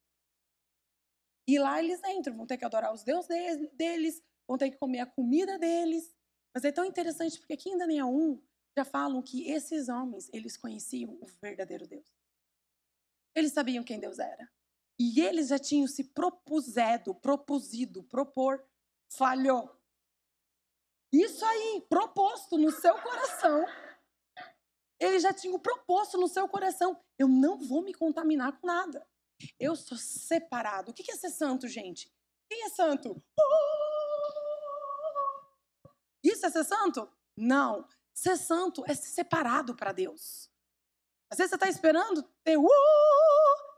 [1.45, 3.29] E lá eles entram, vão ter que adorar os deuses
[3.73, 6.15] deles, vão ter que comer a comida deles.
[6.53, 8.41] Mas é tão interessante porque aqui em Daniel 1
[8.77, 12.05] já falam que esses homens, eles conheciam o verdadeiro Deus.
[13.33, 14.51] Eles sabiam quem Deus era.
[14.99, 18.65] E eles já tinham se propusedo, propusido, propor,
[19.09, 19.69] falhou.
[21.11, 23.65] Isso aí, proposto no seu coração.
[24.99, 29.05] Eles já tinham proposto no seu coração: eu não vou me contaminar com nada.
[29.59, 30.91] Eu sou separado.
[30.91, 32.09] O que é ser santo, gente?
[32.49, 33.21] Quem é santo?
[36.23, 37.09] Isso é ser santo?
[37.37, 37.87] Não.
[38.15, 40.49] Ser santo é ser separado para Deus.
[41.29, 42.65] Às vezes você está esperando ter uh!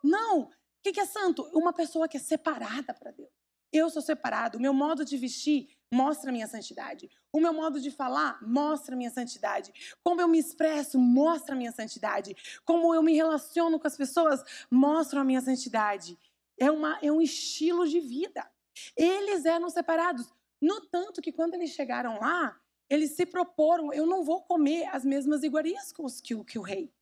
[0.04, 0.44] Não.
[0.44, 0.52] O
[0.84, 1.42] que é santo?
[1.54, 3.32] Uma pessoa que é separada para Deus.
[3.74, 4.58] Eu sou separado.
[4.58, 7.10] O meu modo de vestir mostra a minha santidade.
[7.34, 9.74] O meu modo de falar mostra a minha santidade.
[10.04, 12.36] Como eu me expresso mostra a minha santidade.
[12.64, 16.18] Como eu me relaciono com as pessoas mostra a minha santidade.
[16.60, 18.50] É, uma, é um estilo de vida.
[18.96, 20.32] Eles eram separados.
[20.62, 25.04] No tanto que quando eles chegaram lá, eles se proporam: eu não vou comer as
[25.04, 26.94] mesmas iguarias que o, que o rei.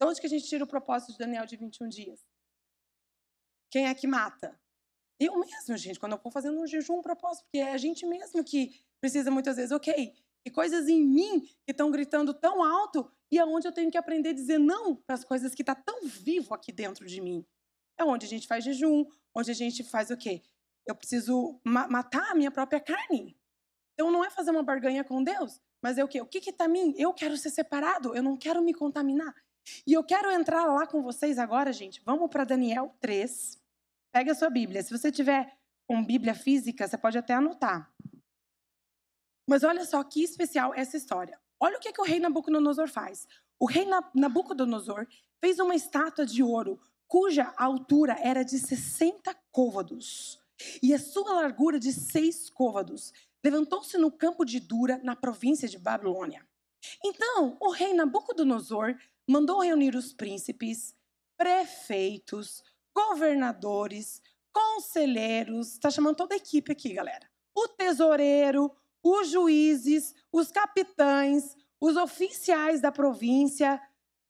[0.00, 2.24] De onde que a gente tira o propósito de Daniel de 21 dias?
[3.70, 4.58] Quem é que mata?
[5.20, 8.06] Eu mesmo, gente, quando eu for fazendo um jejum, um propósito, porque é a gente
[8.06, 13.10] mesmo que precisa muitas vezes, ok, e coisas em mim que estão gritando tão alto
[13.30, 15.74] e aonde é eu tenho que aprender a dizer não para as coisas que estão
[15.74, 17.44] tá tão vivo aqui dentro de mim.
[17.98, 19.04] É onde a gente faz jejum,
[19.34, 20.42] onde a gente faz o quê?
[20.86, 23.36] Eu preciso ma matar a minha própria carne.
[23.98, 26.20] Então não é fazer uma barganha com Deus, mas é o quê?
[26.20, 26.94] O que está em mim?
[26.96, 29.34] Eu quero ser separado, eu não quero me contaminar.
[29.84, 32.00] E eu quero entrar lá com vocês agora, gente.
[32.04, 33.60] Vamos para Daniel 3.
[34.12, 34.84] Pega a sua Bíblia.
[34.84, 35.52] Se você tiver
[35.84, 37.92] com Bíblia física, você pode até anotar.
[39.48, 41.36] Mas olha só que especial essa história.
[41.58, 43.26] Olha o que, que o rei Nabucodonosor faz.
[43.58, 43.84] O rei
[44.14, 45.08] Nabucodonosor
[45.40, 50.38] fez uma estátua de ouro cuja altura era de 60 côvados
[50.82, 53.12] e a sua largura de seis côvados.
[53.44, 56.46] Levantou-se no campo de Dura, na província de Babilônia.
[57.04, 58.96] Então, o rei Nabucodonosor
[59.28, 60.94] mandou reunir os príncipes,
[61.36, 62.62] prefeitos,
[62.94, 64.22] governadores,
[64.52, 67.30] conselheiros, está chamando toda a equipe aqui, galera.
[67.54, 73.80] O tesoureiro, os juízes, os capitães, os oficiais da província,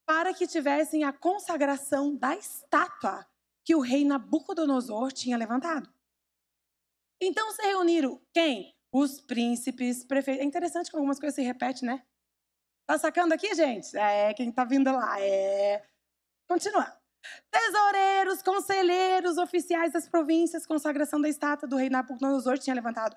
[0.06, 3.26] para que tivessem a consagração da estátua
[3.64, 5.92] que o rei Nabucodonosor tinha levantado.
[7.20, 8.74] Então se reuniram quem?
[8.92, 10.42] Os príncipes, prefeitos.
[10.42, 12.03] É interessante que algumas coisas se repetem, né?
[12.87, 13.96] Tá sacando aqui, gente?
[13.96, 15.20] É, quem tá vindo lá.
[15.20, 15.85] É.
[16.48, 16.98] Continuando.
[17.51, 23.14] Tesoureiros, conselheiros, oficiais das províncias, consagração da estátua do rei Nabucodonosor tinha levantado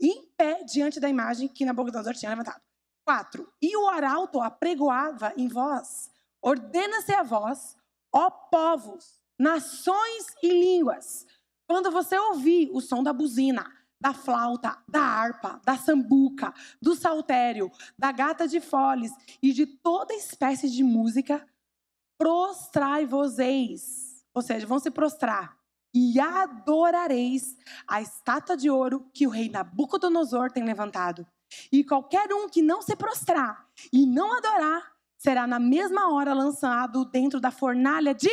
[0.00, 2.62] em pé diante da imagem que Nabucodonosor tinha levantado.
[3.06, 3.52] Quatro.
[3.60, 7.76] E o arauto apregoava em voz: Ordena-se a vós,
[8.12, 11.26] ó povos, nações e línguas,
[11.68, 13.70] quando você ouvir o som da buzina,
[14.04, 19.10] da flauta, da harpa, da sambuca, do saltério, da gata de foles
[19.42, 21.42] e de toda espécie de música,
[22.18, 24.22] prostrai-vos-eis.
[24.34, 25.56] Ou seja, vão se prostrar
[25.94, 27.56] e adorareis
[27.88, 31.26] a estátua de ouro que o rei Nabucodonosor tem levantado.
[31.72, 37.06] E qualquer um que não se prostrar e não adorar, será na mesma hora lançado
[37.06, 38.28] dentro da fornalha de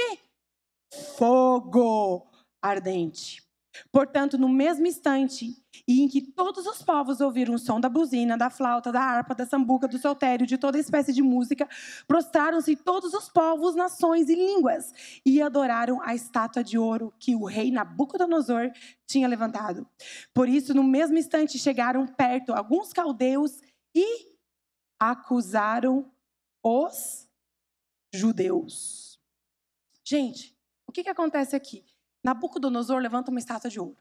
[1.18, 2.30] fogo
[2.62, 3.50] ardente.
[3.92, 5.56] Portanto, no mesmo instante
[5.88, 9.34] e em que todos os povos ouviram o som da buzina, da flauta, da harpa,
[9.34, 11.68] da sambuca, do soltério, de toda espécie de música,
[12.08, 14.94] prostraram-se todos os povos, nações e línguas
[15.26, 18.72] e adoraram a estátua de ouro que o rei Nabucodonosor
[19.08, 19.88] tinha levantado.
[20.34, 23.62] Por isso, no mesmo instante, chegaram perto alguns caldeus
[23.96, 24.32] e
[25.00, 26.12] acusaram
[26.64, 27.28] os
[28.14, 29.20] judeus.
[30.04, 30.56] Gente,
[30.86, 31.86] o que, que acontece aqui?
[32.24, 33.98] Nabucodonosor levanta uma estátua de ouro.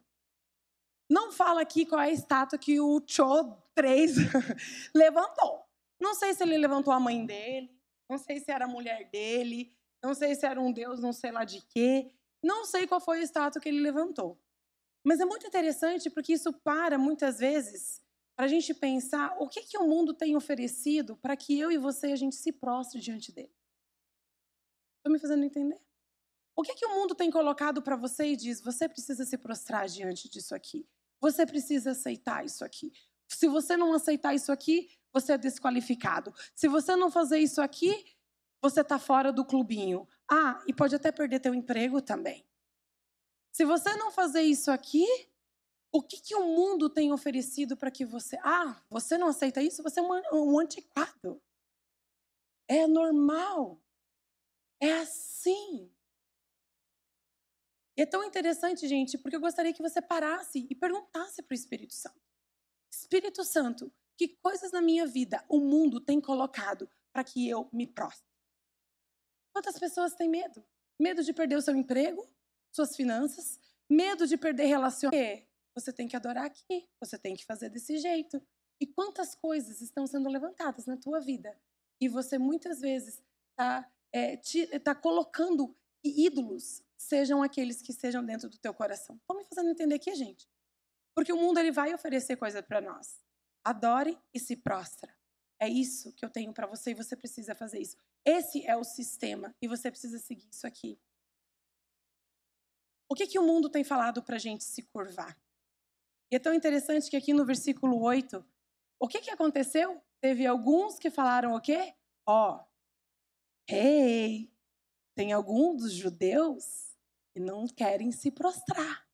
[1.10, 4.14] Não fala aqui qual é a estátua que o Cho 3
[4.94, 5.64] levantou.
[6.00, 7.76] Não sei se ele levantou a mãe dele,
[8.08, 11.30] não sei se era a mulher dele, não sei se era um deus, não sei
[11.30, 12.12] lá de quê.
[12.42, 14.40] Não sei qual foi a estátua que ele levantou.
[15.04, 18.02] Mas é muito interessante porque isso para, muitas vezes,
[18.36, 21.76] para a gente pensar o que, que o mundo tem oferecido para que eu e
[21.76, 23.52] você a gente se prostre diante dele.
[24.98, 25.80] Estou me fazendo entender?
[26.60, 29.88] O que, que o mundo tem colocado para você e diz: você precisa se prostrar
[29.88, 30.86] diante disso aqui.
[31.18, 32.92] Você precisa aceitar isso aqui.
[33.26, 36.34] Se você não aceitar isso aqui, você é desqualificado.
[36.54, 38.14] Se você não fazer isso aqui,
[38.60, 40.06] você está fora do clubinho.
[40.30, 42.46] Ah, e pode até perder teu emprego também.
[43.50, 45.06] Se você não fazer isso aqui,
[45.90, 48.38] o que, que o mundo tem oferecido para que você.
[48.44, 49.82] Ah, você não aceita isso?
[49.82, 51.40] Você é um, um antiquado.
[52.68, 53.80] É normal.
[54.78, 55.90] É assim.
[58.00, 61.92] É tão interessante, gente, porque eu gostaria que você parasse e perguntasse para o Espírito
[61.92, 62.18] Santo:
[62.90, 67.86] Espírito Santo, que coisas na minha vida o mundo tem colocado para que eu me
[67.86, 68.26] prostre?
[69.52, 70.64] Quantas pessoas têm medo?
[70.98, 72.26] Medo de perder o seu emprego,
[72.74, 75.46] suas finanças, medo de perder relacionamento.
[75.74, 78.40] Você tem que adorar aqui, você tem que fazer desse jeito.
[78.80, 81.54] E quantas coisas estão sendo levantadas na tua vida
[82.00, 84.38] e você muitas vezes está é,
[84.78, 89.16] tá colocando ídolos sejam aqueles que estejam dentro do teu coração.
[89.16, 90.46] Estão me fazendo entender aqui, gente?
[91.14, 93.18] Porque o mundo ele vai oferecer coisa para nós.
[93.64, 95.16] Adore e se prostra.
[95.58, 97.96] É isso que eu tenho para você e você precisa fazer isso.
[98.22, 101.00] Esse é o sistema e você precisa seguir isso aqui.
[103.08, 105.40] O que, que o mundo tem falado para a gente se curvar?
[106.30, 108.44] E é tão interessante que aqui no versículo 8,
[109.00, 110.02] o que, que aconteceu?
[110.20, 111.94] Teve alguns que falaram o quê?
[112.26, 112.64] Ó, oh,
[113.68, 114.52] hey,
[115.14, 116.89] tem algum dos judeus
[117.34, 119.06] e não querem se prostrar.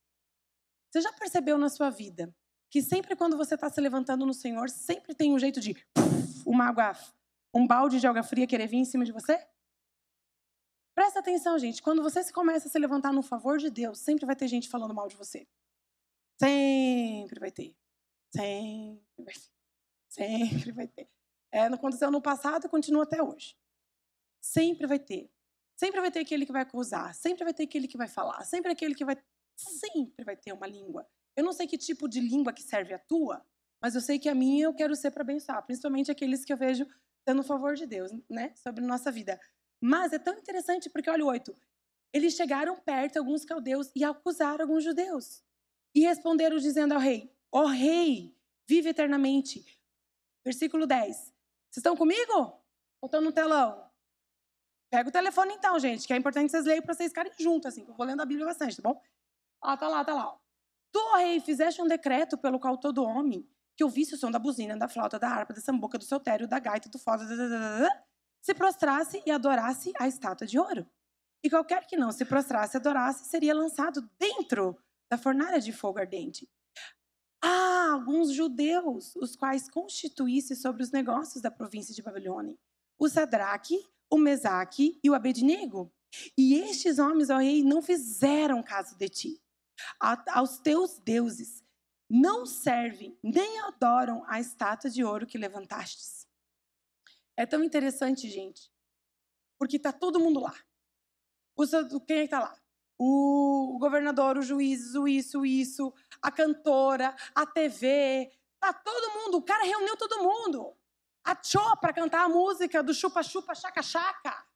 [0.90, 2.35] Você já percebeu na sua vida
[2.70, 5.76] que sempre quando você está se levantando no Senhor, sempre tem um jeito de
[6.44, 6.92] uma água,
[7.55, 9.46] um balde de água fria querer vir em cima de você?
[10.94, 11.83] Presta atenção, gente.
[11.83, 14.68] Quando você se começa a se levantar no favor de Deus, sempre vai ter gente
[14.68, 15.46] falando mal de você.
[16.38, 17.76] Sempre vai ter.
[18.31, 19.50] Sempre vai ter.
[20.09, 21.09] Sempre vai ter.
[21.52, 23.57] É, aconteceu no passado e continua até hoje.
[24.40, 25.31] Sempre vai ter.
[25.76, 28.72] Sempre vai ter aquele que vai acusar, sempre vai ter aquele que vai falar, sempre
[28.72, 29.16] aquele que vai.
[29.54, 31.06] Sempre vai ter uma língua.
[31.36, 33.44] Eu não sei que tipo de língua que serve a tua,
[33.80, 36.56] mas eu sei que a minha eu quero ser para abençoar, principalmente aqueles que eu
[36.56, 36.86] vejo
[37.26, 39.38] dando favor de Deus, né, sobre nossa vida.
[39.80, 41.54] Mas é tão interessante porque, olha o oito.
[42.12, 45.42] Eles chegaram perto, alguns caldeus, e acusaram alguns judeus.
[45.94, 48.34] E responderam dizendo ao rei: Ó oh, rei,
[48.66, 49.64] vive eternamente.
[50.44, 51.16] Versículo 10.
[51.16, 51.34] Vocês
[51.76, 52.62] estão comigo?
[53.00, 53.86] Ou estão no telão?
[54.90, 57.85] Pega o telefone então, gente, que é importante vocês lerem para vocês ficarem juntos, assim,
[57.85, 59.01] que eu vou lendo a Bíblia bastante, tá bom?
[59.61, 60.38] Ah, tá lá, tá lá.
[60.92, 64.77] Tu, rei, fizeste um decreto pelo qual todo homem que ouvisse o som da buzina,
[64.77, 67.25] da flauta, da harpa, da sambuca, do soltério, da gaita, do foda,
[68.40, 70.88] se prostrasse e adorasse a estátua de ouro.
[71.42, 74.79] E qualquer que não se prostrasse e adorasse seria lançado dentro
[75.11, 76.49] da fornalha de fogo ardente.
[77.42, 82.57] Ah, alguns judeus, os quais constituísse sobre os negócios da província de Babilônia.
[82.99, 83.79] O Sadraque,
[84.11, 85.92] o Mesaque e o Abednego.
[86.37, 89.42] E estes homens, ó rei, não fizeram caso de ti.
[90.01, 91.62] A, aos teus deuses
[92.09, 96.27] não servem nem adoram a estátua de ouro que levantastes.
[97.37, 98.73] É tão interessante, gente,
[99.59, 100.55] porque está todo mundo lá.
[101.57, 102.59] O, quem é está lá?
[102.99, 105.92] O, o governador, o juiz, o isso, o isso,
[106.23, 109.38] a cantora, a TV, tá todo mundo.
[109.38, 110.75] O cara reuniu todo mundo
[111.26, 114.46] a Cho para cantar a música do Chupa Chupa Chaca Chaca.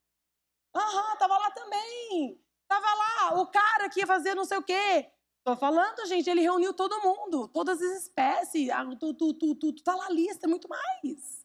[0.73, 2.41] Aham, uhum, tava lá também.
[2.69, 5.11] Tava lá o cara que ia fazer não sei o quê.
[5.43, 8.69] Tô falando, gente, ele reuniu todo mundo, todas as espécies,
[9.01, 11.45] tu, tu, tu, tu, tu tá lá a lista, muito mais.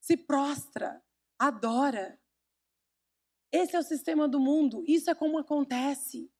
[0.00, 1.00] Se prostra,
[1.38, 2.18] adora.
[3.52, 6.32] Esse é o sistema do mundo, isso é como acontece.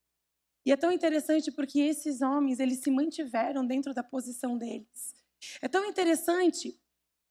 [0.64, 5.14] E é tão interessante porque esses homens, eles se mantiveram dentro da posição deles.
[5.60, 6.80] É tão interessante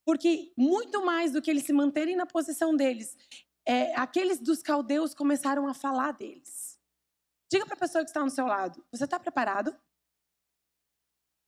[0.06, 3.18] porque muito mais do que eles se manterem na posição deles,
[3.66, 6.80] é, aqueles dos caldeus começaram a falar deles.
[7.52, 9.76] Diga para a pessoa que está no seu lado: você está preparado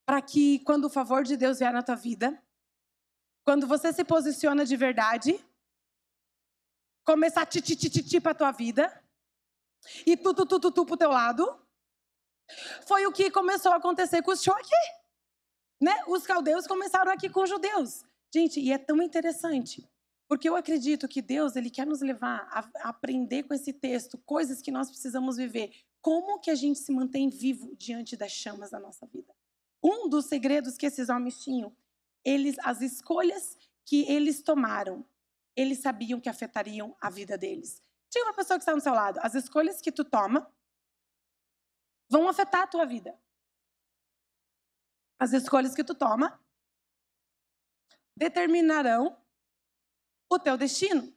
[0.06, 2.42] para que, quando o favor de Deus vier na tua vida,
[3.46, 5.40] quando você se posiciona de verdade,
[7.06, 9.04] começar a ti, para a tua vida,
[10.06, 11.62] e tu, tu, tu, tu, tu para o teu lado,
[12.88, 14.76] foi o que começou a acontecer com os show aqui.
[15.80, 15.94] Né?
[16.08, 18.04] Os caldeus começaram aqui com os judeus.
[18.34, 19.90] Gente, e é tão interessante,
[20.28, 24.62] porque eu acredito que Deus ele quer nos levar a, aprender com esse texto coisas
[24.62, 25.72] que nós precisamos viver.
[26.02, 29.34] Como que a gente se mantém vivo diante das chamas da nossa vida?
[29.82, 31.76] Um dos segredos que esses homens tinham,
[32.24, 35.06] eles, as escolhas que eles tomaram,
[35.56, 37.82] eles sabiam que afetariam a vida deles.
[38.10, 39.20] Tinha uma pessoa que está no seu lado.
[39.22, 40.52] As escolhas que tu toma
[42.10, 43.18] vão afetar a tua vida.
[45.20, 46.40] As escolhas que tu toma
[48.18, 49.16] determinarão
[50.30, 51.14] o teu destino.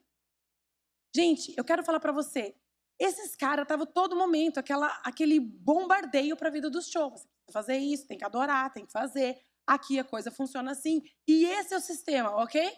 [1.13, 2.55] Gente, eu quero falar para você,
[2.99, 7.21] esses caras estavam todo momento aquela, aquele bombardeio para a vida dos shows.
[7.21, 9.41] Você precisa fazer isso, tem que adorar, tem que fazer.
[9.67, 11.01] Aqui a coisa funciona assim.
[11.27, 12.71] E esse é o sistema, ok?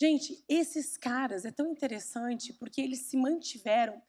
[0.00, 4.02] Gente, esses caras é tão interessante porque eles se mantiveram,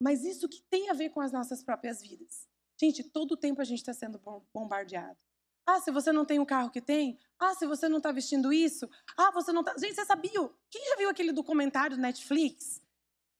[0.00, 2.48] mas isso que tem a ver com as nossas próprias vidas.
[2.80, 4.20] Gente, todo o tempo a gente está sendo
[4.52, 5.18] bombardeado.
[5.66, 7.18] Ah, se você não tem o carro que tem?
[7.38, 8.88] Ah, se você não está vestindo isso?
[9.16, 9.76] Ah, você não está.
[9.78, 10.50] Gente, você sabia?
[10.70, 12.82] Quem já viu aquele documentário do Netflix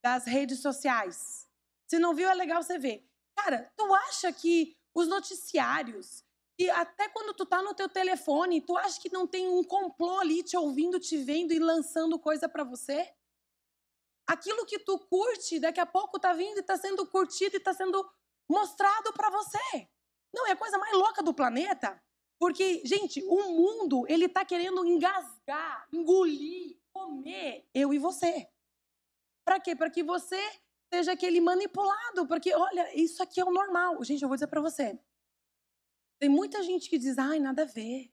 [0.02, 1.48] das redes sociais?
[1.86, 3.06] Se não viu, é legal você ver.
[3.36, 6.24] Cara, tu acha que os noticiários,
[6.58, 10.18] e até quando tu tá no teu telefone, tu acha que não tem um complô
[10.20, 13.12] ali te ouvindo, te vendo e lançando coisa para você?
[14.26, 17.74] Aquilo que tu curte, daqui a pouco tá vindo e tá sendo curtido e tá
[17.74, 18.08] sendo
[18.48, 19.88] mostrado para você.
[20.32, 22.02] Não, é a coisa mais louca do planeta.
[22.44, 28.46] Porque, gente, o mundo, ele tá querendo engasgar, engolir, comer eu e você.
[29.46, 29.74] Para quê?
[29.74, 30.38] Para que você
[30.92, 32.26] seja aquele manipulado.
[32.28, 34.04] Porque, olha, isso aqui é o normal.
[34.04, 35.00] Gente, eu vou dizer para você.
[36.20, 38.12] Tem muita gente que diz, ai, nada a ver.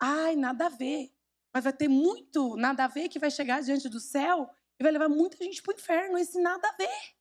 [0.00, 1.12] Ai, nada a ver.
[1.52, 4.48] Mas vai ter muito nada a ver que vai chegar diante do céu
[4.80, 6.16] e vai levar muita gente para o inferno.
[6.16, 7.14] Esse nada a ver.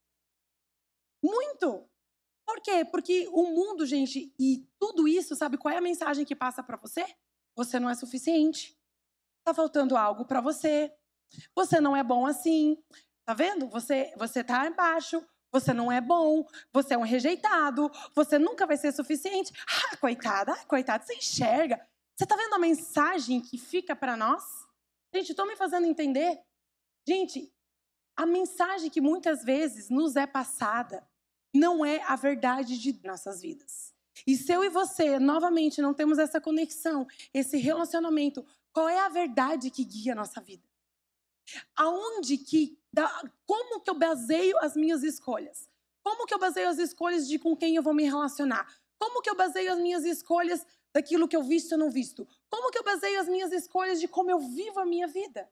[1.21, 1.89] Muito.
[2.47, 2.85] Por quê?
[2.85, 6.77] Porque o mundo, gente, e tudo isso, sabe qual é a mensagem que passa para
[6.77, 7.05] você?
[7.57, 8.73] Você não é suficiente.
[9.43, 10.89] Tá faltando algo para você.
[11.53, 12.81] Você não é bom assim.
[13.25, 13.67] Tá vendo?
[13.67, 15.21] Você você tá embaixo.
[15.51, 19.53] Você não é bom, você é um rejeitado, você nunca vai ser suficiente.
[19.65, 21.79] Ah, coitada, ah, coitada, você enxerga.
[22.15, 24.43] Você tá vendo a mensagem que fica para nós?
[25.15, 26.37] Gente, estou me fazendo entender?
[27.07, 27.49] Gente,
[28.15, 31.06] a mensagem que muitas vezes nos é passada
[31.53, 33.93] não é a verdade de nossas vidas.
[34.25, 39.09] E se eu e você, novamente, não temos essa conexão, esse relacionamento, qual é a
[39.09, 40.67] verdade que guia a nossa vida?
[41.75, 42.77] Aonde que,
[43.45, 45.69] como que eu baseio as minhas escolhas?
[46.03, 48.67] Como que eu baseio as escolhas de com quem eu vou me relacionar?
[48.97, 52.27] Como que eu baseio as minhas escolhas daquilo que eu visto ou não visto?
[52.49, 55.49] Como que eu baseio as minhas escolhas de como eu vivo a minha vida?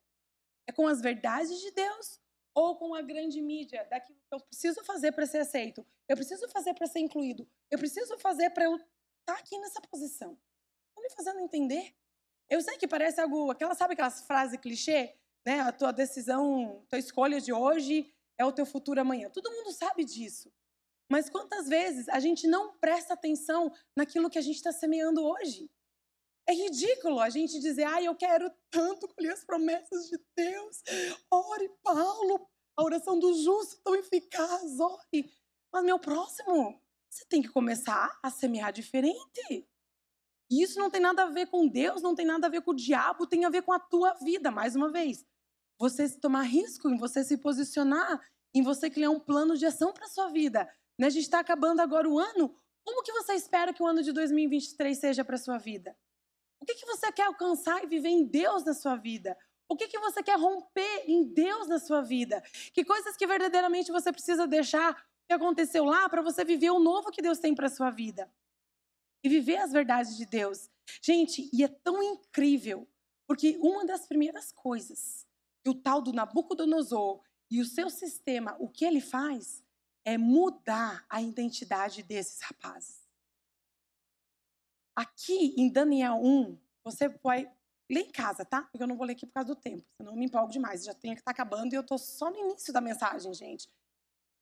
[0.68, 2.20] É com as verdades de Deus
[2.56, 6.48] ou com a grande mídia daquilo que eu preciso fazer para ser aceito, eu preciso
[6.50, 8.88] fazer para ser incluído, eu preciso fazer para eu estar
[9.26, 10.40] tá aqui nessa posição.
[10.88, 11.94] Estão me fazendo entender?
[12.50, 15.16] Eu sei que parece algo, aquela sabe aquelas frases clichê,
[15.46, 15.60] né?
[15.60, 19.30] A tua decisão, tua escolha de hoje é o teu futuro amanhã.
[19.30, 20.52] Todo mundo sabe disso.
[21.12, 25.70] Mas quantas vezes a gente não presta atenção naquilo que a gente está semeando hoje?
[26.48, 30.84] É ridículo a gente dizer, ah, eu quero tanto colher as promessas de Deus.
[31.32, 35.32] Ore, Paulo, a oração do justo tão eficaz, ore.
[35.74, 39.68] Mas, meu próximo, você tem que começar a semear diferente.
[40.52, 42.72] E isso não tem nada a ver com Deus, não tem nada a ver com
[42.72, 45.26] o diabo, tem a ver com a tua vida, mais uma vez.
[45.80, 48.22] Você tomar risco em você se posicionar,
[48.54, 50.70] em você criar um plano de ação para sua vida.
[51.00, 51.08] Né?
[51.08, 52.56] A gente está acabando agora o ano.
[52.86, 55.98] Como que você espera que o ano de 2023 seja para sua vida?
[56.60, 59.38] O que, que você quer alcançar e viver em Deus na sua vida?
[59.68, 62.42] O que, que você quer romper em Deus na sua vida?
[62.74, 64.96] Que coisas que verdadeiramente você precisa deixar
[65.28, 68.32] que aconteceu lá para você viver o novo que Deus tem para sua vida?
[69.24, 70.70] E viver as verdades de Deus.
[71.02, 72.88] Gente, e é tão incrível,
[73.28, 75.26] porque uma das primeiras coisas
[75.64, 79.64] que o tal do Nabucodonosor e o seu sistema, o que ele faz
[80.06, 83.05] é mudar a identidade desses rapazes.
[84.96, 87.52] Aqui em Daniel 1, você vai
[87.90, 88.64] ler em casa, tá?
[88.64, 90.84] Porque eu não vou ler aqui por causa do tempo, senão eu me empolgo demais.
[90.84, 93.70] Já tem que estar tá acabando e eu tô só no início da mensagem, gente.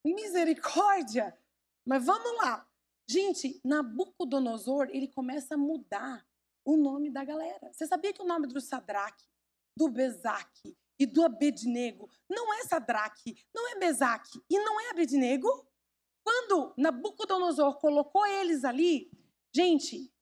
[0.06, 1.38] Misericórdia!
[1.86, 2.68] Mas vamos lá.
[3.10, 6.26] Gente, Nabucodonosor, ele começa a mudar
[6.66, 7.72] o nome da galera.
[7.74, 9.26] Você sabia que o nome do Sadraque,
[9.78, 15.68] do Bezaque e do Abednego não é Sadraque, não é Bezaque e não é Abednego?
[16.24, 19.12] Quando Nabucodonosor colocou eles ali,
[19.54, 20.13] gente,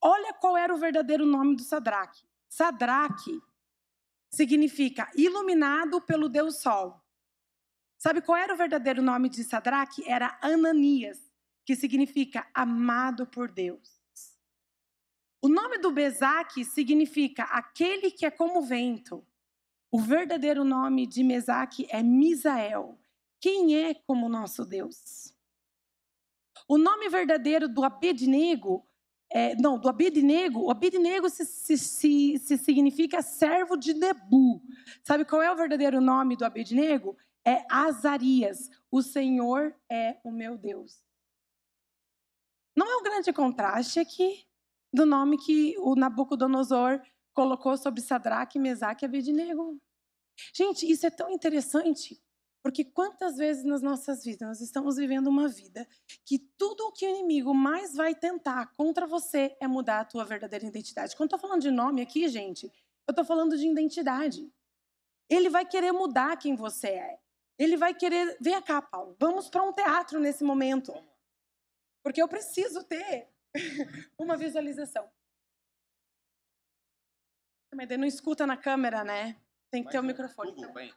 [0.00, 2.24] olha qual era o verdadeiro nome do Sadraque.
[2.48, 3.40] Sadraque
[4.30, 7.00] significa iluminado pelo Deus Sol.
[7.98, 10.08] Sabe qual era o verdadeiro nome de Sadraque?
[10.08, 11.18] Era Ananias,
[11.64, 13.96] que significa amado por Deus.
[15.40, 19.26] O nome do Bezaque significa aquele que é como vento.
[19.90, 22.98] O verdadeiro nome de Mesaque é Misael.
[23.40, 25.32] Quem é como nosso Deus?
[26.68, 28.84] O nome verdadeiro do Abednego,
[29.32, 34.62] é, não, do Abednego, o Abednego se, se, se, se significa servo de Nebu.
[35.02, 37.16] Sabe qual é o verdadeiro nome do Abednego?
[37.44, 38.70] É Azarias.
[38.90, 41.02] O Senhor é o meu Deus.
[42.76, 44.46] Não é um grande contraste aqui?
[44.96, 47.02] do nome que o Nabucodonosor
[47.34, 49.78] colocou sobre Sadraque, Mesaque e Abednego.
[50.54, 52.18] Gente, isso é tão interessante,
[52.66, 55.86] porque quantas vezes nas nossas vidas nós estamos vivendo uma vida
[56.24, 60.24] que tudo o que o inimigo mais vai tentar contra você é mudar a tua
[60.24, 61.14] verdadeira identidade.
[61.14, 62.66] Quando eu estou falando de nome aqui, gente,
[63.06, 64.52] eu estou falando de identidade.
[65.30, 67.20] Ele vai querer mudar quem você é.
[67.56, 68.36] Ele vai querer.
[68.40, 70.92] Vem cá, Paulo, vamos para um teatro nesse momento.
[72.02, 73.28] Porque eu preciso ter
[74.18, 75.08] uma visualização.
[77.72, 79.40] Mas não escuta na câmera, né?
[79.70, 80.52] Tem que ter o um microfone.
[80.52, 80.92] Tudo bem.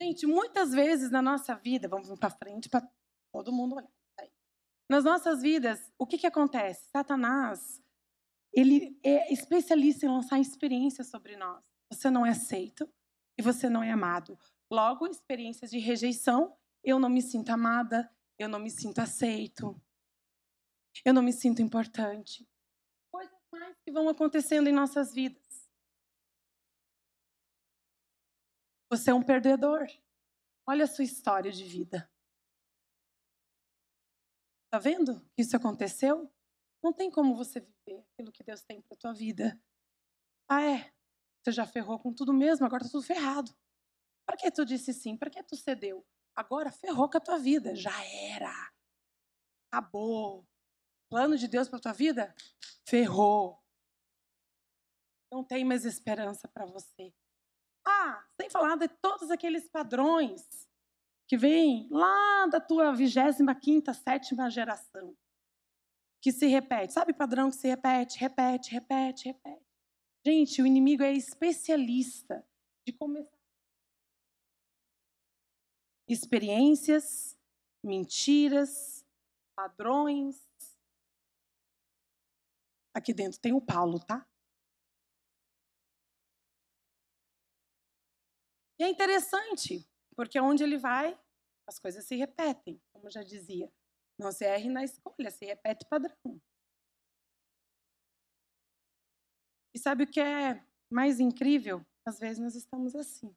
[0.00, 2.88] Gente, muitas vezes na nossa vida, vamos para frente para
[3.32, 3.90] todo mundo olhar.
[4.88, 6.88] Nas nossas vidas, o que, que acontece?
[6.90, 7.82] Satanás,
[8.52, 11.62] ele é especialista em lançar experiências sobre nós.
[11.92, 12.88] Você não é aceito
[13.38, 14.38] e você não é amado.
[14.70, 19.78] Logo, experiências de rejeição, eu não me sinto amada, eu não me sinto aceito,
[21.04, 22.48] eu não me sinto importante.
[23.12, 25.42] Coisas mais que vão acontecendo em nossas vidas.
[28.90, 29.86] Você é um perdedor.
[30.66, 32.10] Olha a sua história de vida.
[34.70, 36.30] Tá vendo que isso aconteceu?
[36.82, 39.60] Não tem como você viver aquilo que Deus tem para tua vida.
[40.48, 40.92] Ah, é?
[41.42, 43.50] Você já ferrou com tudo mesmo, agora tá tudo ferrado.
[44.26, 45.16] Para que tu disse sim?
[45.16, 46.06] Para que tu cedeu?
[46.36, 47.74] Agora ferrou com a tua vida.
[47.74, 48.52] Já era.
[49.70, 50.46] Acabou
[51.08, 52.34] plano de Deus para tua vida,
[52.86, 53.58] ferrou.
[55.32, 57.12] Não tem mais esperança para você.
[57.88, 60.68] Ah, sem falar de todos aqueles padrões
[61.26, 65.16] que vêm lá da tua vigésima quinta, sétima geração,
[66.20, 66.92] que se repete.
[66.92, 69.66] Sabe padrão que se repete, repete, repete, repete.
[70.26, 72.46] Gente, o inimigo é especialista
[72.86, 73.38] de começar
[76.08, 77.38] experiências,
[77.84, 79.04] mentiras,
[79.54, 80.48] padrões,
[82.98, 84.27] Aqui dentro tem o Paulo, tá?
[88.78, 91.18] E é interessante, porque onde ele vai,
[91.66, 93.70] as coisas se repetem, como já dizia.
[94.18, 96.40] Não se erre na escolha, se repete padrão.
[99.74, 101.84] E sabe o que é mais incrível?
[102.04, 103.34] Às vezes nós estamos assim.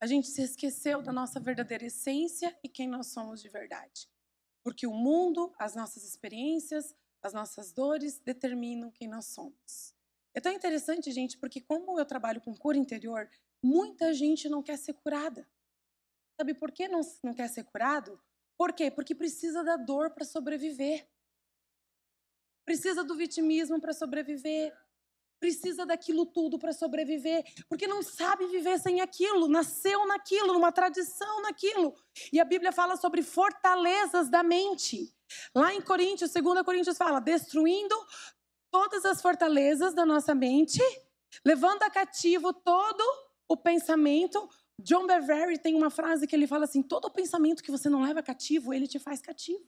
[0.00, 4.08] A gente se esqueceu da nossa verdadeira essência e quem nós somos de verdade.
[4.62, 9.95] Porque o mundo, as nossas experiências, as nossas dores determinam quem nós somos.
[10.36, 13.26] É tão interessante, gente, porque como eu trabalho com cura interior,
[13.62, 15.48] muita gente não quer ser curada.
[16.38, 18.20] Sabe por que não, não quer ser curado?
[18.58, 18.90] Por quê?
[18.90, 21.08] Porque precisa da dor para sobreviver.
[22.66, 24.76] Precisa do vitimismo para sobreviver
[25.38, 31.42] precisa daquilo tudo para sobreviver, porque não sabe viver sem aquilo, nasceu naquilo, numa tradição
[31.42, 31.94] naquilo.
[32.32, 35.14] E a Bíblia fala sobre fortalezas da mente.
[35.54, 37.94] Lá em Coríntios, 2 Coríntios fala, destruindo
[38.70, 40.80] todas as fortalezas da nossa mente,
[41.44, 43.02] levando a cativo todo
[43.48, 44.48] o pensamento.
[44.80, 48.22] John Bevere tem uma frase que ele fala assim: todo pensamento que você não leva
[48.22, 49.64] cativo, ele te faz cativo.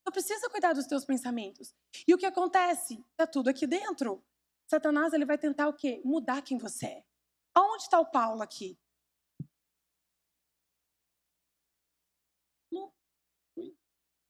[0.00, 1.74] Então precisa cuidar dos teus pensamentos.
[2.06, 3.04] E o que acontece?
[3.10, 4.24] Está tudo aqui dentro.
[4.68, 6.00] Satanás ele vai tentar o quê?
[6.04, 7.04] Mudar quem você é.
[7.54, 8.78] Aonde está o Paulo aqui?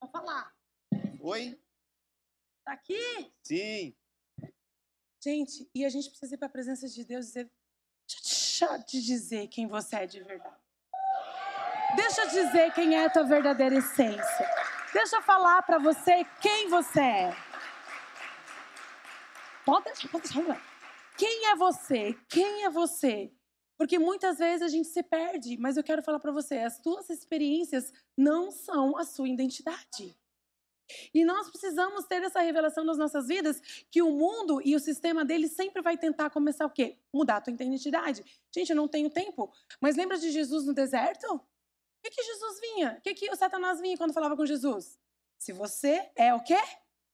[0.01, 0.55] Pode falar.
[1.21, 1.59] Oi?
[2.67, 3.33] Tá aqui?
[3.45, 3.95] Sim.
[5.23, 7.51] Gente, e a gente precisa ir para a presença de Deus e dizer:
[8.09, 10.61] deixa eu te dizer quem você é de verdade.
[11.95, 14.51] Deixa eu dizer quem é a tua verdadeira essência.
[14.93, 17.37] Deixa eu falar para você quem você é.
[19.65, 20.63] Pode deixar, pode deixar.
[21.17, 22.19] Quem é você?
[22.29, 23.33] Quem é você?
[23.79, 27.11] Porque muitas vezes a gente se perde, mas eu quero falar para você, as tuas
[27.11, 30.19] experiências não são a sua identidade.
[31.13, 33.61] E nós precisamos ter essa revelação nas nossas vidas
[33.91, 36.99] que o mundo e o sistema dele sempre vai tentar começar o quê?
[37.13, 38.25] Mudar a tua identidade.
[38.55, 39.53] Gente, eu não tenho tempo.
[39.81, 41.27] Mas lembra de Jesus no deserto?
[41.35, 41.41] O
[42.03, 42.97] que, que Jesus vinha?
[42.99, 44.99] O que, que o Satanás vinha quando falava com Jesus?
[45.39, 46.59] Se você é o quê?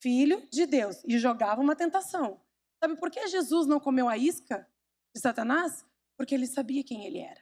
[0.01, 1.03] Filho de Deus.
[1.07, 2.41] E jogava uma tentação.
[2.83, 4.69] Sabe por que Jesus não comeu a isca
[5.15, 5.85] de Satanás?
[6.17, 7.42] Porque ele sabia quem ele era.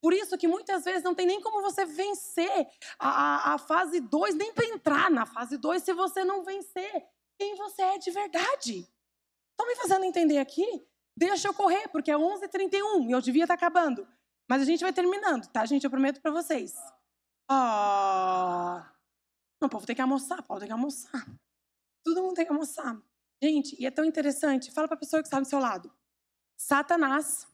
[0.00, 2.66] Por isso que muitas vezes não tem nem como você vencer
[2.98, 7.06] a, a, a fase 2, nem para entrar na fase 2 se você não vencer
[7.38, 8.88] quem você é de verdade.
[9.50, 10.86] Estão me fazendo entender aqui?
[11.16, 14.08] Deixa eu correr, porque é 11h31 e eu devia estar tá acabando.
[14.48, 15.84] Mas a gente vai terminando, tá, gente?
[15.84, 16.74] Eu prometo para vocês.
[17.48, 18.90] Ah,
[19.62, 21.26] o povo tem que almoçar, o povo tem que almoçar.
[22.04, 23.00] Todo mundo tem que almoçar.
[23.42, 24.70] Gente, e é tão interessante.
[24.70, 25.92] Fala para a pessoa que está do seu lado.
[26.56, 27.46] Satanás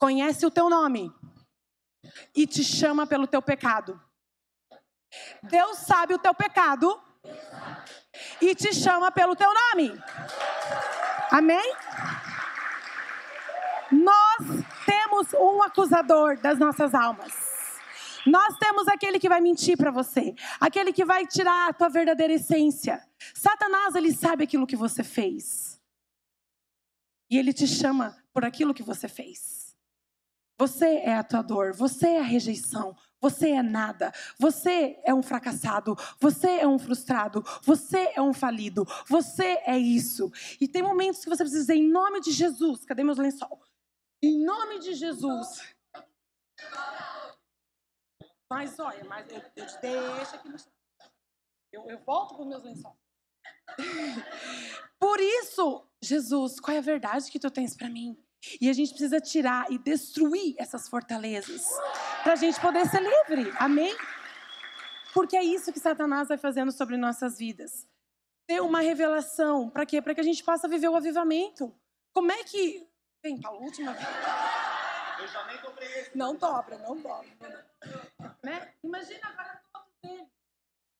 [0.00, 1.12] conhece o teu nome
[2.34, 4.00] e te chama pelo teu pecado.
[5.42, 7.00] Deus sabe o teu pecado
[8.40, 9.92] e te chama pelo teu nome.
[11.30, 11.76] Amém?
[13.92, 17.50] Nós temos um acusador das nossas almas.
[18.26, 22.34] Nós temos aquele que vai mentir para você, aquele que vai tirar a tua verdadeira
[22.34, 23.06] essência.
[23.34, 25.80] Satanás, ele sabe aquilo que você fez.
[27.30, 29.59] E ele te chama por aquilo que você fez.
[30.60, 35.22] Você é a tua dor, você é a rejeição, você é nada, você é um
[35.22, 40.30] fracassado, você é um frustrado, você é um falido, você é isso.
[40.60, 43.58] E tem momentos que você precisa dizer, em nome de Jesus, cadê meus lençol?
[44.22, 45.62] Em nome de Jesus.
[48.50, 50.56] Mas olha, mas eu, eu te deixo aqui no
[51.72, 52.98] eu, eu volto os meus lençóis.
[55.00, 58.22] Por isso, Jesus, qual é a verdade que tu tens para mim?
[58.60, 61.66] E a gente precisa tirar e destruir essas fortalezas
[62.22, 63.52] para a gente poder ser livre.
[63.58, 63.94] Amém?
[65.12, 67.86] Porque é isso que Satanás vai fazendo sobre nossas vidas.
[68.46, 69.68] Ter uma revelação.
[69.68, 70.00] Para quê?
[70.00, 71.74] Para que a gente possa viver o avivamento.
[72.12, 72.88] Como é que.
[73.22, 74.06] Vem, Paulo, última vez.
[75.20, 76.16] Eu já nem dobrei esse.
[76.16, 77.66] Não dobra, não dobra.
[78.42, 78.74] Né?
[78.82, 80.26] Imagina agora todo dele.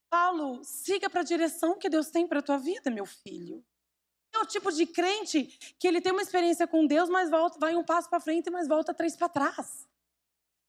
[0.09, 3.65] Paulo, siga para a direção que Deus tem para a tua vida, meu filho
[4.33, 5.43] é o tipo de crente
[5.79, 8.67] que ele tem uma experiência com Deus, mas volta, vai um passo para frente, mas
[8.67, 9.87] volta três para trás.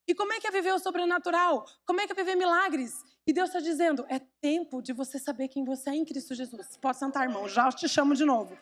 [0.07, 1.65] E como é que é viver o sobrenatural?
[1.87, 3.05] Como é que é viver milagres?
[3.27, 6.77] E Deus está dizendo: é tempo de você saber quem você é em Cristo Jesus.
[6.77, 8.59] Pode sentar, irmão, já te chamo de novo.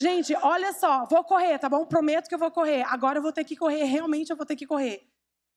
[0.00, 1.84] Gente, olha só, vou correr, tá bom?
[1.84, 2.82] Prometo que eu vou correr.
[2.82, 5.08] Agora eu vou ter que correr, realmente eu vou ter que correr.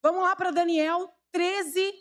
[0.02, 1.94] Vamos lá para Daniel 13,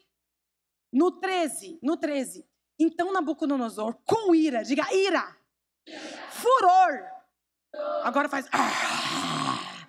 [0.92, 2.46] no 13, no 13.
[2.78, 5.36] Então Nabucodonosor, com ira, diga ira,
[6.30, 7.04] Furor.
[8.02, 8.46] Agora faz.
[8.52, 9.86] Ah,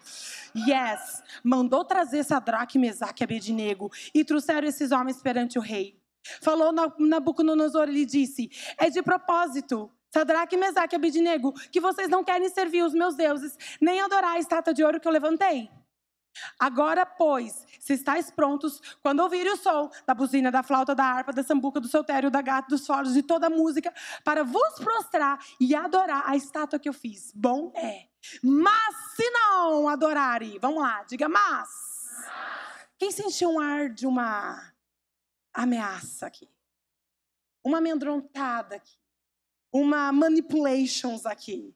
[0.56, 1.24] yes.
[1.44, 6.00] Mandou trazer Sadraque, Mesaque e Abednego e trouxeram esses homens perante o rei.
[6.42, 12.24] Falou Nabucodonosor e lhe disse: É de propósito, Sadraque, Mesaque e Abednego, que vocês não
[12.24, 15.70] querem servir os meus deuses, nem adorar a estátua de ouro que eu levantei.
[16.60, 21.34] Agora, pois, se estáis prontos, quando ouvirem o som da buzina, da flauta, da harpa,
[21.34, 25.40] da sambuca, do soltério, da gata, dos foros, de toda a música, para vos prostrar
[25.60, 27.32] e adorar a estátua que eu fiz.
[27.36, 28.08] Bom é.
[28.44, 31.70] Mas se não adorarem, vamos lá, diga mas.
[32.98, 34.74] Quem sentiu um ar de uma
[35.54, 36.48] ameaça aqui?
[37.64, 38.98] Uma amedrontada aqui?
[39.74, 41.76] Uma manipulations aqui?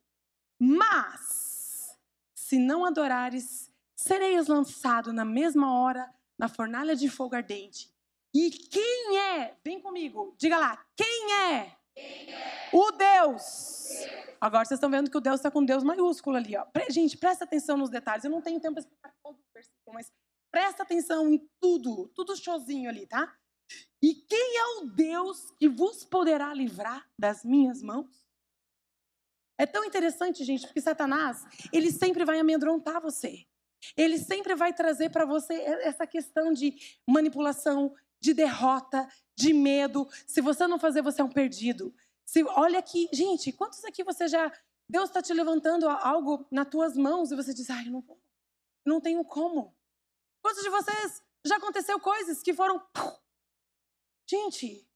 [0.60, 1.98] Mas,
[2.34, 7.90] se não adorares, sereis lançado na mesma hora na fornalha de fogo ardente.
[8.34, 9.56] E quem é?
[9.64, 11.76] Vem comigo, diga lá, quem é?
[11.96, 12.70] Quem é?
[12.74, 13.86] O Deus.
[13.90, 14.36] Deus.
[14.40, 16.56] Agora vocês estão vendo que o Deus está com Deus maiúsculo ali.
[16.58, 16.66] Ó.
[16.90, 18.26] Gente, presta atenção nos detalhes.
[18.26, 20.12] Eu não tenho tempo para explicar todo o versículo, mas
[20.52, 23.34] presta atenção em tudo, tudo showzinho ali, tá?
[24.02, 28.26] E quem é o Deus que vos poderá livrar das minhas mãos?
[29.58, 33.46] É tão interessante, gente, porque Satanás, ele sempre vai amedrontar você.
[33.96, 36.76] Ele sempre vai trazer para você essa questão de
[37.08, 40.08] manipulação, de derrota, de medo.
[40.26, 41.94] Se você não fazer, você é um perdido.
[42.26, 44.52] Se, olha aqui, gente, quantos aqui você já.
[44.88, 48.04] Deus está te levantando algo nas tuas mãos e você diz, ai, não
[48.86, 49.76] não tenho como.
[50.42, 52.82] Quantos de vocês já aconteceu coisas que foram.
[54.30, 54.88] Gente,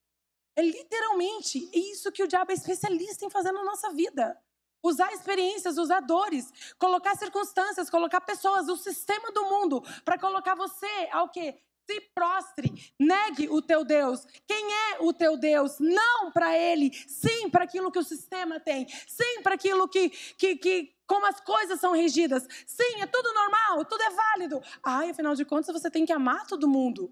[0.55, 4.39] é literalmente isso que o diabo é especialista em fazer na nossa vida
[4.83, 11.09] usar experiências, usar dores, colocar circunstâncias, colocar pessoas, o sistema do mundo para colocar você
[11.11, 11.59] ao quê?
[11.89, 14.23] se prostre, negue o teu Deus.
[14.47, 15.79] Quem é o teu Deus?
[15.79, 20.55] Não para ele, sim para aquilo que o sistema tem, sim para aquilo que, que,
[20.57, 22.47] que, como as coisas são regidas.
[22.67, 24.61] Sim, é tudo normal, tudo é válido.
[24.83, 27.11] Ai, afinal de contas, você tem que amar todo mundo.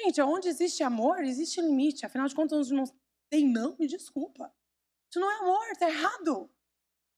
[0.00, 2.06] Gente, onde existe amor, existe limite.
[2.06, 2.84] Afinal de contas, onde não
[3.28, 4.50] tem não, me desculpa.
[5.10, 6.50] Isso não é amor, tá errado.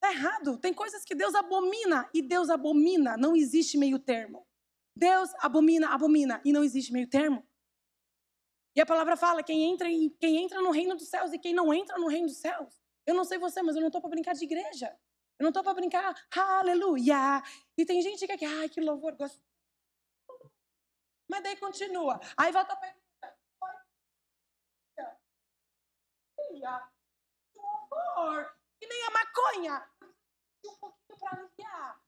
[0.00, 0.56] Tá errado.
[0.58, 3.16] Tem coisas que Deus abomina e Deus abomina.
[3.16, 4.46] Não existe meio termo.
[4.96, 7.46] Deus abomina, abomina e não existe meio termo.
[8.74, 11.52] E a palavra fala: quem entra, em, quem entra no reino dos céus e quem
[11.52, 12.80] não entra no reino dos céus.
[13.06, 14.96] Eu não sei você, mas eu não estou para brincar de igreja.
[15.38, 17.42] Eu não estou para brincar, aleluia.
[17.76, 19.42] E tem gente que é que, ai, que louvor, gosto.
[21.28, 22.20] Mas daí continua.
[22.36, 23.00] Aí volta a pergunta.
[27.56, 28.54] Louvor.
[28.78, 29.89] Que nem a maconha.
[30.64, 32.00] Um pouquinho para aliviar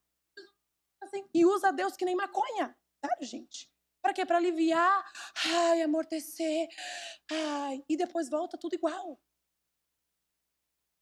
[1.13, 2.75] assim, e usa Deus que nem maconha.
[3.03, 3.69] Sério, gente.
[4.01, 4.25] Para quê?
[4.25, 5.11] Para aliviar,
[5.45, 6.67] ai, amortecer,
[7.31, 9.19] ai, e depois volta tudo igual.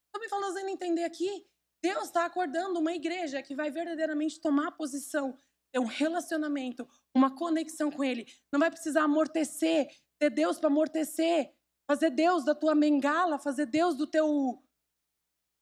[0.07, 1.47] Estou me fazendo entender aqui?
[1.83, 5.35] Deus está acordando uma igreja que vai verdadeiramente tomar posição,
[5.71, 8.25] ter um relacionamento, uma conexão com Ele.
[8.51, 9.87] Não vai precisar amortecer,
[10.19, 11.55] ter Deus para amortecer,
[11.89, 14.61] fazer Deus da tua bengala, fazer Deus do teu.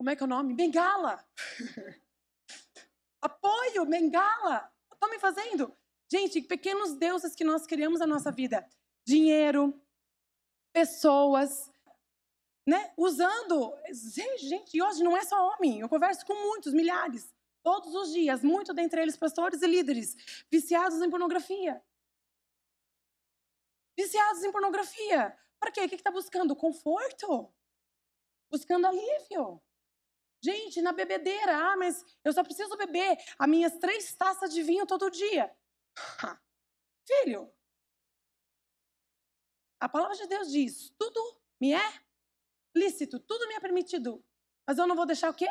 [0.00, 0.54] Como é que é o nome?
[0.54, 1.22] Bengala!
[3.20, 4.72] apoio, bengala.
[4.90, 5.76] Estão me fazendo?
[6.10, 8.66] Gente, pequenos deuses que nós criamos na nossa vida.
[9.04, 9.78] Dinheiro,
[10.72, 11.70] pessoas,
[12.66, 12.94] né?
[12.96, 13.76] Usando.
[14.38, 15.80] Gente, hoje não é só homem.
[15.80, 17.30] Eu converso com muitos, milhares,
[17.62, 20.16] todos os dias, muito dentre eles pastores e líderes,
[20.50, 21.84] viciados em pornografia.
[23.98, 25.38] Viciados em pornografia.
[25.58, 25.84] Para quê?
[25.84, 26.56] O que está buscando?
[26.56, 27.52] Conforto?
[28.50, 29.62] Buscando alívio.
[30.42, 34.86] Gente, na bebedeira, ah, mas eu só preciso beber as minhas três taças de vinho
[34.86, 35.54] todo dia.
[37.06, 37.52] Filho,
[39.80, 41.20] a palavra de Deus diz: tudo
[41.60, 42.02] me é
[42.74, 44.24] lícito, tudo me é permitido.
[44.66, 45.48] Mas eu não vou deixar o quê?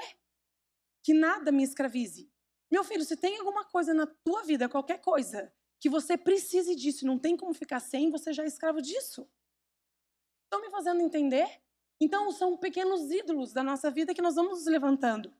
[1.04, 2.32] Que nada me escravize.
[2.72, 7.06] Meu filho, se tem alguma coisa na tua vida, qualquer coisa, que você precise disso,
[7.06, 9.30] não tem como ficar sem, você já é escravo disso.
[10.44, 11.62] Estão me fazendo entender?
[12.00, 15.34] Então, são pequenos ídolos da nossa vida que nós vamos nos levantando.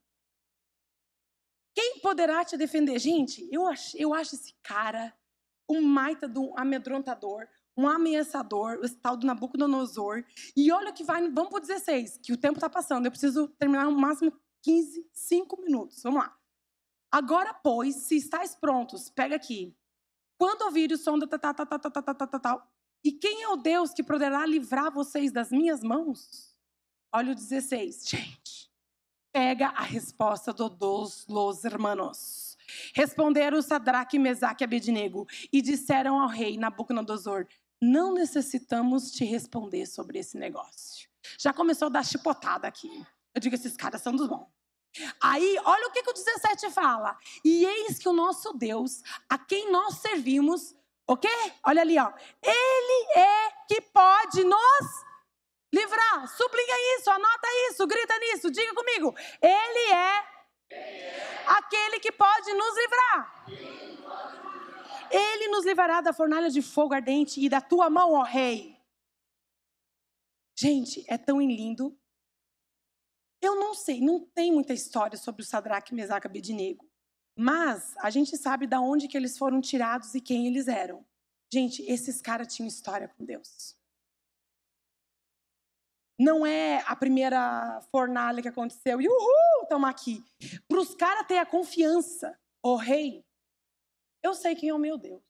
[1.74, 3.00] Quem poderá te defender?
[3.00, 5.16] Gente, eu acho, eu acho esse cara
[5.70, 7.48] um maita um amedrontador,
[7.78, 10.26] um ameaçador, o tal do Nabucodonosor.
[10.58, 13.06] E olha que vai, vamos para o 16, que o tempo está passando.
[13.06, 14.34] Eu preciso terminar no máximo
[14.64, 16.02] 15, 5 minutos.
[16.04, 16.36] Vamos lá.
[17.12, 19.76] Agora, pois, se estáis prontos, pega aqui.
[20.38, 22.72] Quando ouvir o som do tal, tal, tal, tal, tal, tal, tal, tal,
[23.04, 26.49] e quem é o Deus que poderá livrar vocês das minhas mãos?
[27.12, 28.70] Olha o 16, gente.
[29.32, 32.56] Pega a resposta do dos los hermanos.
[32.94, 37.48] Responderam Sadraque, Mesaque e Abednego e disseram ao rei Nabucodonosor:
[37.82, 41.10] Não necessitamos te responder sobre esse negócio.
[41.40, 43.04] Já começou a dar chipotada aqui.
[43.34, 44.48] Eu digo: esses caras são dos bons.
[45.22, 47.18] Aí, olha o que, que o 17 fala.
[47.44, 50.76] E eis que o nosso Deus, a quem nós servimos,
[51.08, 51.30] ok?
[51.64, 52.12] Olha ali, ó.
[52.44, 55.09] Ele é que pode nos
[55.74, 56.28] livrar.
[56.36, 59.16] Sublinha isso, anota isso, grita nisso, diga comigo.
[59.42, 60.24] Ele é
[61.48, 63.46] aquele que pode nos livrar.
[65.12, 68.78] Ele nos livrará da fornalha de fogo ardente e da tua mão, ó rei.
[70.58, 71.98] Gente, é tão lindo.
[73.42, 76.88] Eu não sei, não tem muita história sobre o Sadraque, Mesaque e Abednego.
[77.36, 81.06] Mas a gente sabe de onde que eles foram tirados e quem eles eram.
[81.52, 83.79] Gente, esses caras tinham história com Deus.
[86.20, 90.22] Não é a primeira fornalha que aconteceu e uhul, estamos aqui.
[90.68, 93.24] Para os caras ter a confiança, o oh, rei,
[94.22, 95.24] eu sei quem é o meu Deus.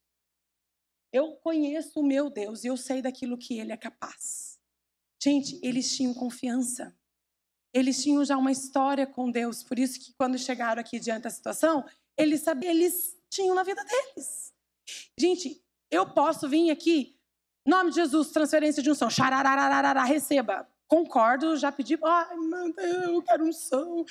[1.13, 4.59] Eu conheço o meu Deus e eu sei daquilo que ele é capaz.
[5.21, 6.95] Gente, eles tinham confiança.
[7.71, 11.29] Eles tinham já uma história com Deus, por isso que quando chegaram aqui diante da
[11.29, 11.85] situação,
[12.17, 14.51] eles sabiam, eles tinham na vida deles.
[15.19, 17.15] Gente, eu posso vir aqui,
[17.63, 20.67] nome de Jesus, transferência de unção, xararararara, receba.
[20.89, 24.03] Concordo, já pedi, ai, manda, eu quero um som.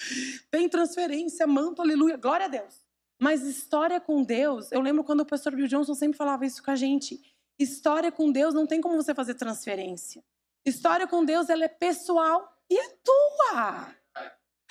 [0.48, 2.86] Tem transferência, manto, aleluia, glória a Deus.
[3.20, 6.70] Mas história com Deus, eu lembro quando o pastor Bill Johnson sempre falava isso com
[6.70, 7.20] a gente.
[7.58, 10.22] História com Deus não tem como você fazer transferência.
[10.64, 13.92] História com Deus, ela é pessoal e é tua.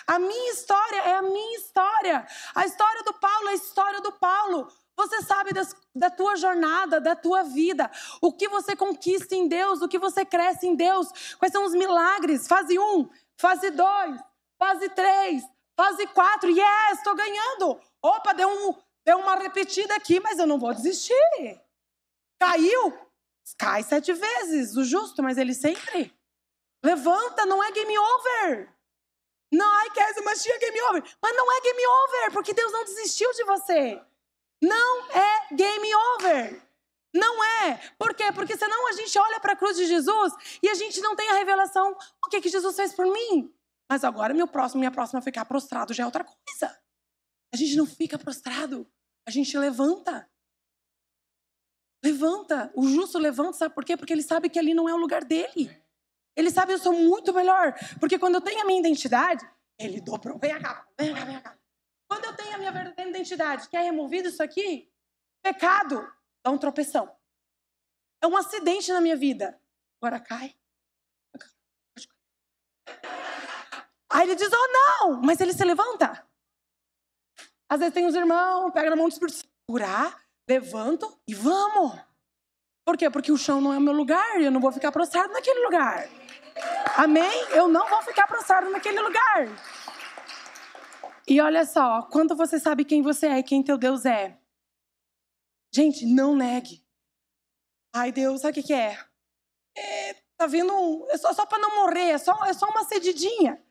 [0.08, 2.26] A minha história é a minha história.
[2.55, 4.72] A história do Paulo é a história do Paulo.
[4.98, 7.89] Você sabe das, da tua jornada, da tua vida,
[8.20, 11.74] o que você conquista em Deus, o que você cresce em Deus, quais são os
[11.74, 12.48] milagres.
[12.48, 14.20] Fase 1, um, fase 2,
[14.58, 15.43] fase 3,
[15.76, 16.50] fase 4.
[16.50, 17.80] Yes, estou ganhando.
[18.02, 18.74] Opa, deu, um,
[19.06, 21.62] deu uma repetida aqui, mas eu não vou desistir.
[22.39, 22.98] Caiu?
[23.58, 26.14] Cai sete vezes, o justo, mas ele sempre
[26.84, 28.74] levanta, não é game over.
[29.54, 31.04] Não, ai, Kézia, mas tinha game over.
[31.22, 34.02] Mas não é game over, porque Deus não desistiu de você.
[34.62, 36.68] Não é game over.
[37.14, 37.78] Não é.
[37.97, 38.32] Por quê?
[38.34, 41.30] Porque senão a gente olha para a cruz de Jesus e a gente não tem
[41.30, 41.95] a revelação
[42.26, 43.53] o que, que Jesus fez por mim.
[43.89, 46.78] Mas agora meu próximo, minha próxima ficar prostrado já é outra coisa.
[47.53, 48.86] A gente não fica prostrado,
[49.28, 50.30] a gente levanta.
[52.03, 52.72] Levanta.
[52.76, 53.97] O justo levanta, sabe por quê?
[53.97, 55.76] Porque ele sabe que ali não é o lugar dele.
[56.36, 57.74] Ele sabe eu sou muito melhor.
[57.99, 59.47] Porque quando eu tenho a minha identidade,
[59.80, 60.38] ele dobrou.
[60.38, 61.58] Vem cá, vem cá, vem cá.
[62.08, 64.91] Quando eu tenho a minha verdadeira identidade, que é removido isso aqui,
[65.41, 66.12] pecado
[66.43, 67.16] dá um tropeção.
[68.22, 69.60] É um acidente na minha vida.
[70.01, 70.55] Agora cai.
[74.10, 76.26] Aí ele diz, oh não, mas ele se levanta.
[77.70, 81.99] Às vezes tem os irmãos, pega na mão do Espírito curar, levanto e vamos.
[82.86, 83.10] Por quê?
[83.10, 85.60] Porque o chão não é o meu lugar e eu não vou ficar prostrado naquele
[85.60, 86.08] lugar.
[86.95, 87.45] Amém?
[87.51, 89.47] Eu não vou ficar prostrado naquele lugar.
[91.28, 94.39] E olha só, quando você sabe quem você é e quem teu Deus é.
[95.73, 96.86] Gente, não negue.
[97.93, 98.97] Ai, Deus, sabe o que, que é?
[99.75, 100.13] é?
[100.38, 101.05] Tá vindo.
[101.09, 103.61] É só, só para não morrer, é só, é só uma cedidinha.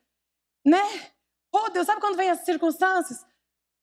[0.65, 0.83] Né?
[1.51, 3.25] Oh, Deus, sabe quando vem as circunstâncias?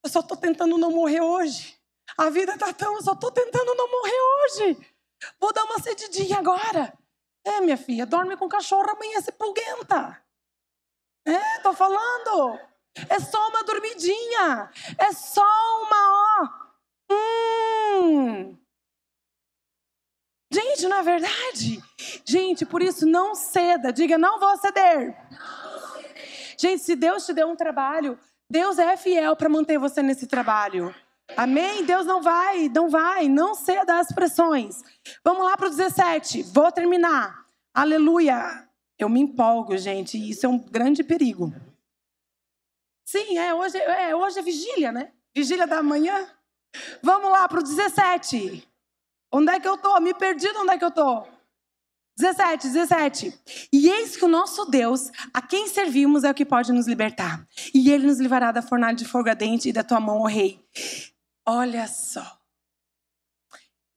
[0.04, 1.76] Eu só tô tentando não morrer hoje.
[2.16, 4.94] A vida tá tão, eu só tô tentando não morrer hoje.
[5.40, 6.96] Vou dar uma cedidinha agora.
[7.44, 10.22] É, minha filha, dorme com cachorro, amanhece pulguenta.
[11.26, 12.60] É, tô falando.
[13.08, 14.70] É só uma dormidinha.
[14.98, 15.42] É só
[15.82, 16.48] uma,
[17.10, 17.14] ó.
[17.14, 18.56] Hum.
[20.52, 21.82] Gente, não é verdade?
[22.24, 23.92] Gente, por isso não ceda.
[23.92, 25.16] Diga, não vou ceder.
[26.56, 28.18] Gente, se Deus te deu um trabalho,
[28.48, 30.94] Deus é fiel para manter você nesse trabalho.
[31.36, 31.84] Amém?
[31.84, 34.82] Deus não vai, não vai, não ceda às pressões.
[35.24, 36.42] Vamos lá para o 17.
[36.44, 37.44] Vou terminar.
[37.74, 38.68] Aleluia.
[38.98, 40.16] Eu me empolgo, gente.
[40.16, 41.52] Isso é um grande perigo.
[43.04, 45.12] Sim, é hoje, é, hoje é vigília, né?
[45.34, 46.26] Vigília da manhã.
[47.02, 48.66] Vamos lá para o 17.
[49.32, 50.00] Onde é que eu estou?
[50.00, 51.28] Me perdi de onde é que eu estou.
[52.16, 53.68] 17, 17.
[53.72, 57.44] E eis que o nosso Deus, a quem servimos, é o que pode nos libertar.
[57.74, 60.64] E ele nos livrará da fornalha de fogo ardente e da tua mão, ó rei.
[61.46, 62.40] Olha só.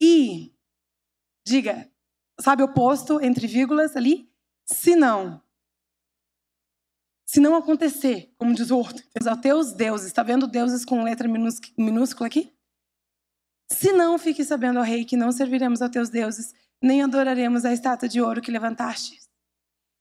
[0.02, 0.54] E,
[1.46, 1.90] diga,
[2.40, 4.30] sabe o posto entre vírgulas ali?
[4.66, 5.42] Se não.
[7.30, 11.28] Se não acontecer, como diz o outro, os teus deuses, está vendo deuses com letra
[11.78, 12.54] minúscula aqui?
[13.70, 17.74] Se não, fique sabendo, ó rei, que não serviremos a teus deuses, nem adoraremos a
[17.74, 19.20] estátua de ouro que levantaste.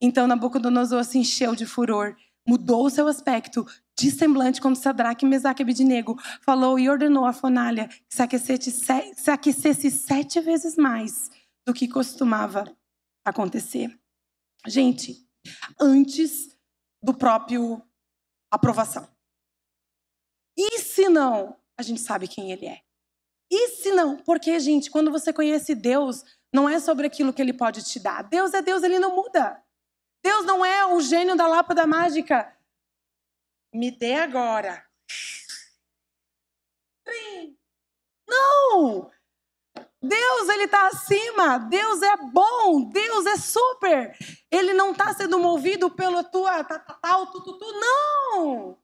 [0.00, 2.16] Então Nabucodonosor se encheu de furor,
[2.46, 3.66] mudou seu aspecto,
[3.98, 8.70] de semblante como Sadraque, Mesaque e Abidnego, falou e ordenou a fornalha que se aquecesse,
[8.70, 11.28] se aquecesse sete vezes mais
[11.66, 12.72] do que costumava
[13.24, 13.98] acontecer.
[14.64, 15.26] Gente,
[15.80, 16.55] antes
[17.06, 17.80] do próprio
[18.50, 19.08] aprovação.
[20.58, 22.82] E se não, a gente sabe quem ele é.
[23.48, 24.16] E se não?
[24.16, 28.22] Porque, gente, quando você conhece Deus, não é sobre aquilo que ele pode te dar.
[28.22, 29.62] Deus é Deus, ele não muda.
[30.24, 32.52] Deus não é o gênio da lâmpada mágica
[33.72, 34.84] me dê agora.
[38.28, 39.12] Não!
[40.02, 41.58] Deus, ele está acima.
[41.58, 42.88] Deus é bom.
[42.90, 44.16] Deus é super.
[44.50, 47.72] Ele não está sendo movido pelo tua tal, tá, tá, tu, tu, tu.
[47.72, 48.78] Não!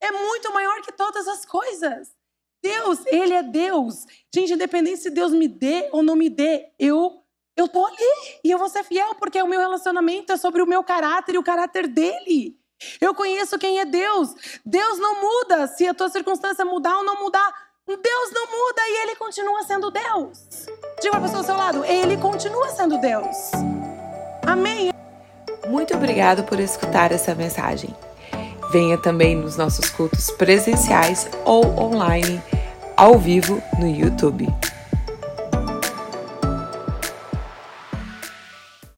[0.00, 2.14] É muito maior que todas as coisas.
[2.62, 4.06] Deus, ele é Deus.
[4.34, 7.22] Gente, independente se Deus me dê ou não me dê, eu
[7.56, 10.66] eu tô ali e eu vou ser fiel porque o meu relacionamento é sobre o
[10.66, 12.60] meu caráter e o caráter dele.
[13.00, 14.34] Eu conheço quem é Deus.
[14.64, 15.66] Deus não muda.
[15.66, 19.92] Se a tua circunstância mudar ou não mudar, Deus não muda e ele continua sendo
[19.92, 20.66] Deus.
[21.00, 23.52] Diga para a pessoa ao seu lado, ele continua sendo Deus.
[24.44, 24.90] Amém.
[25.68, 27.94] Muito obrigado por escutar essa mensagem.
[28.72, 32.42] Venha também nos nossos cultos presenciais ou online,
[32.96, 34.48] ao vivo no YouTube.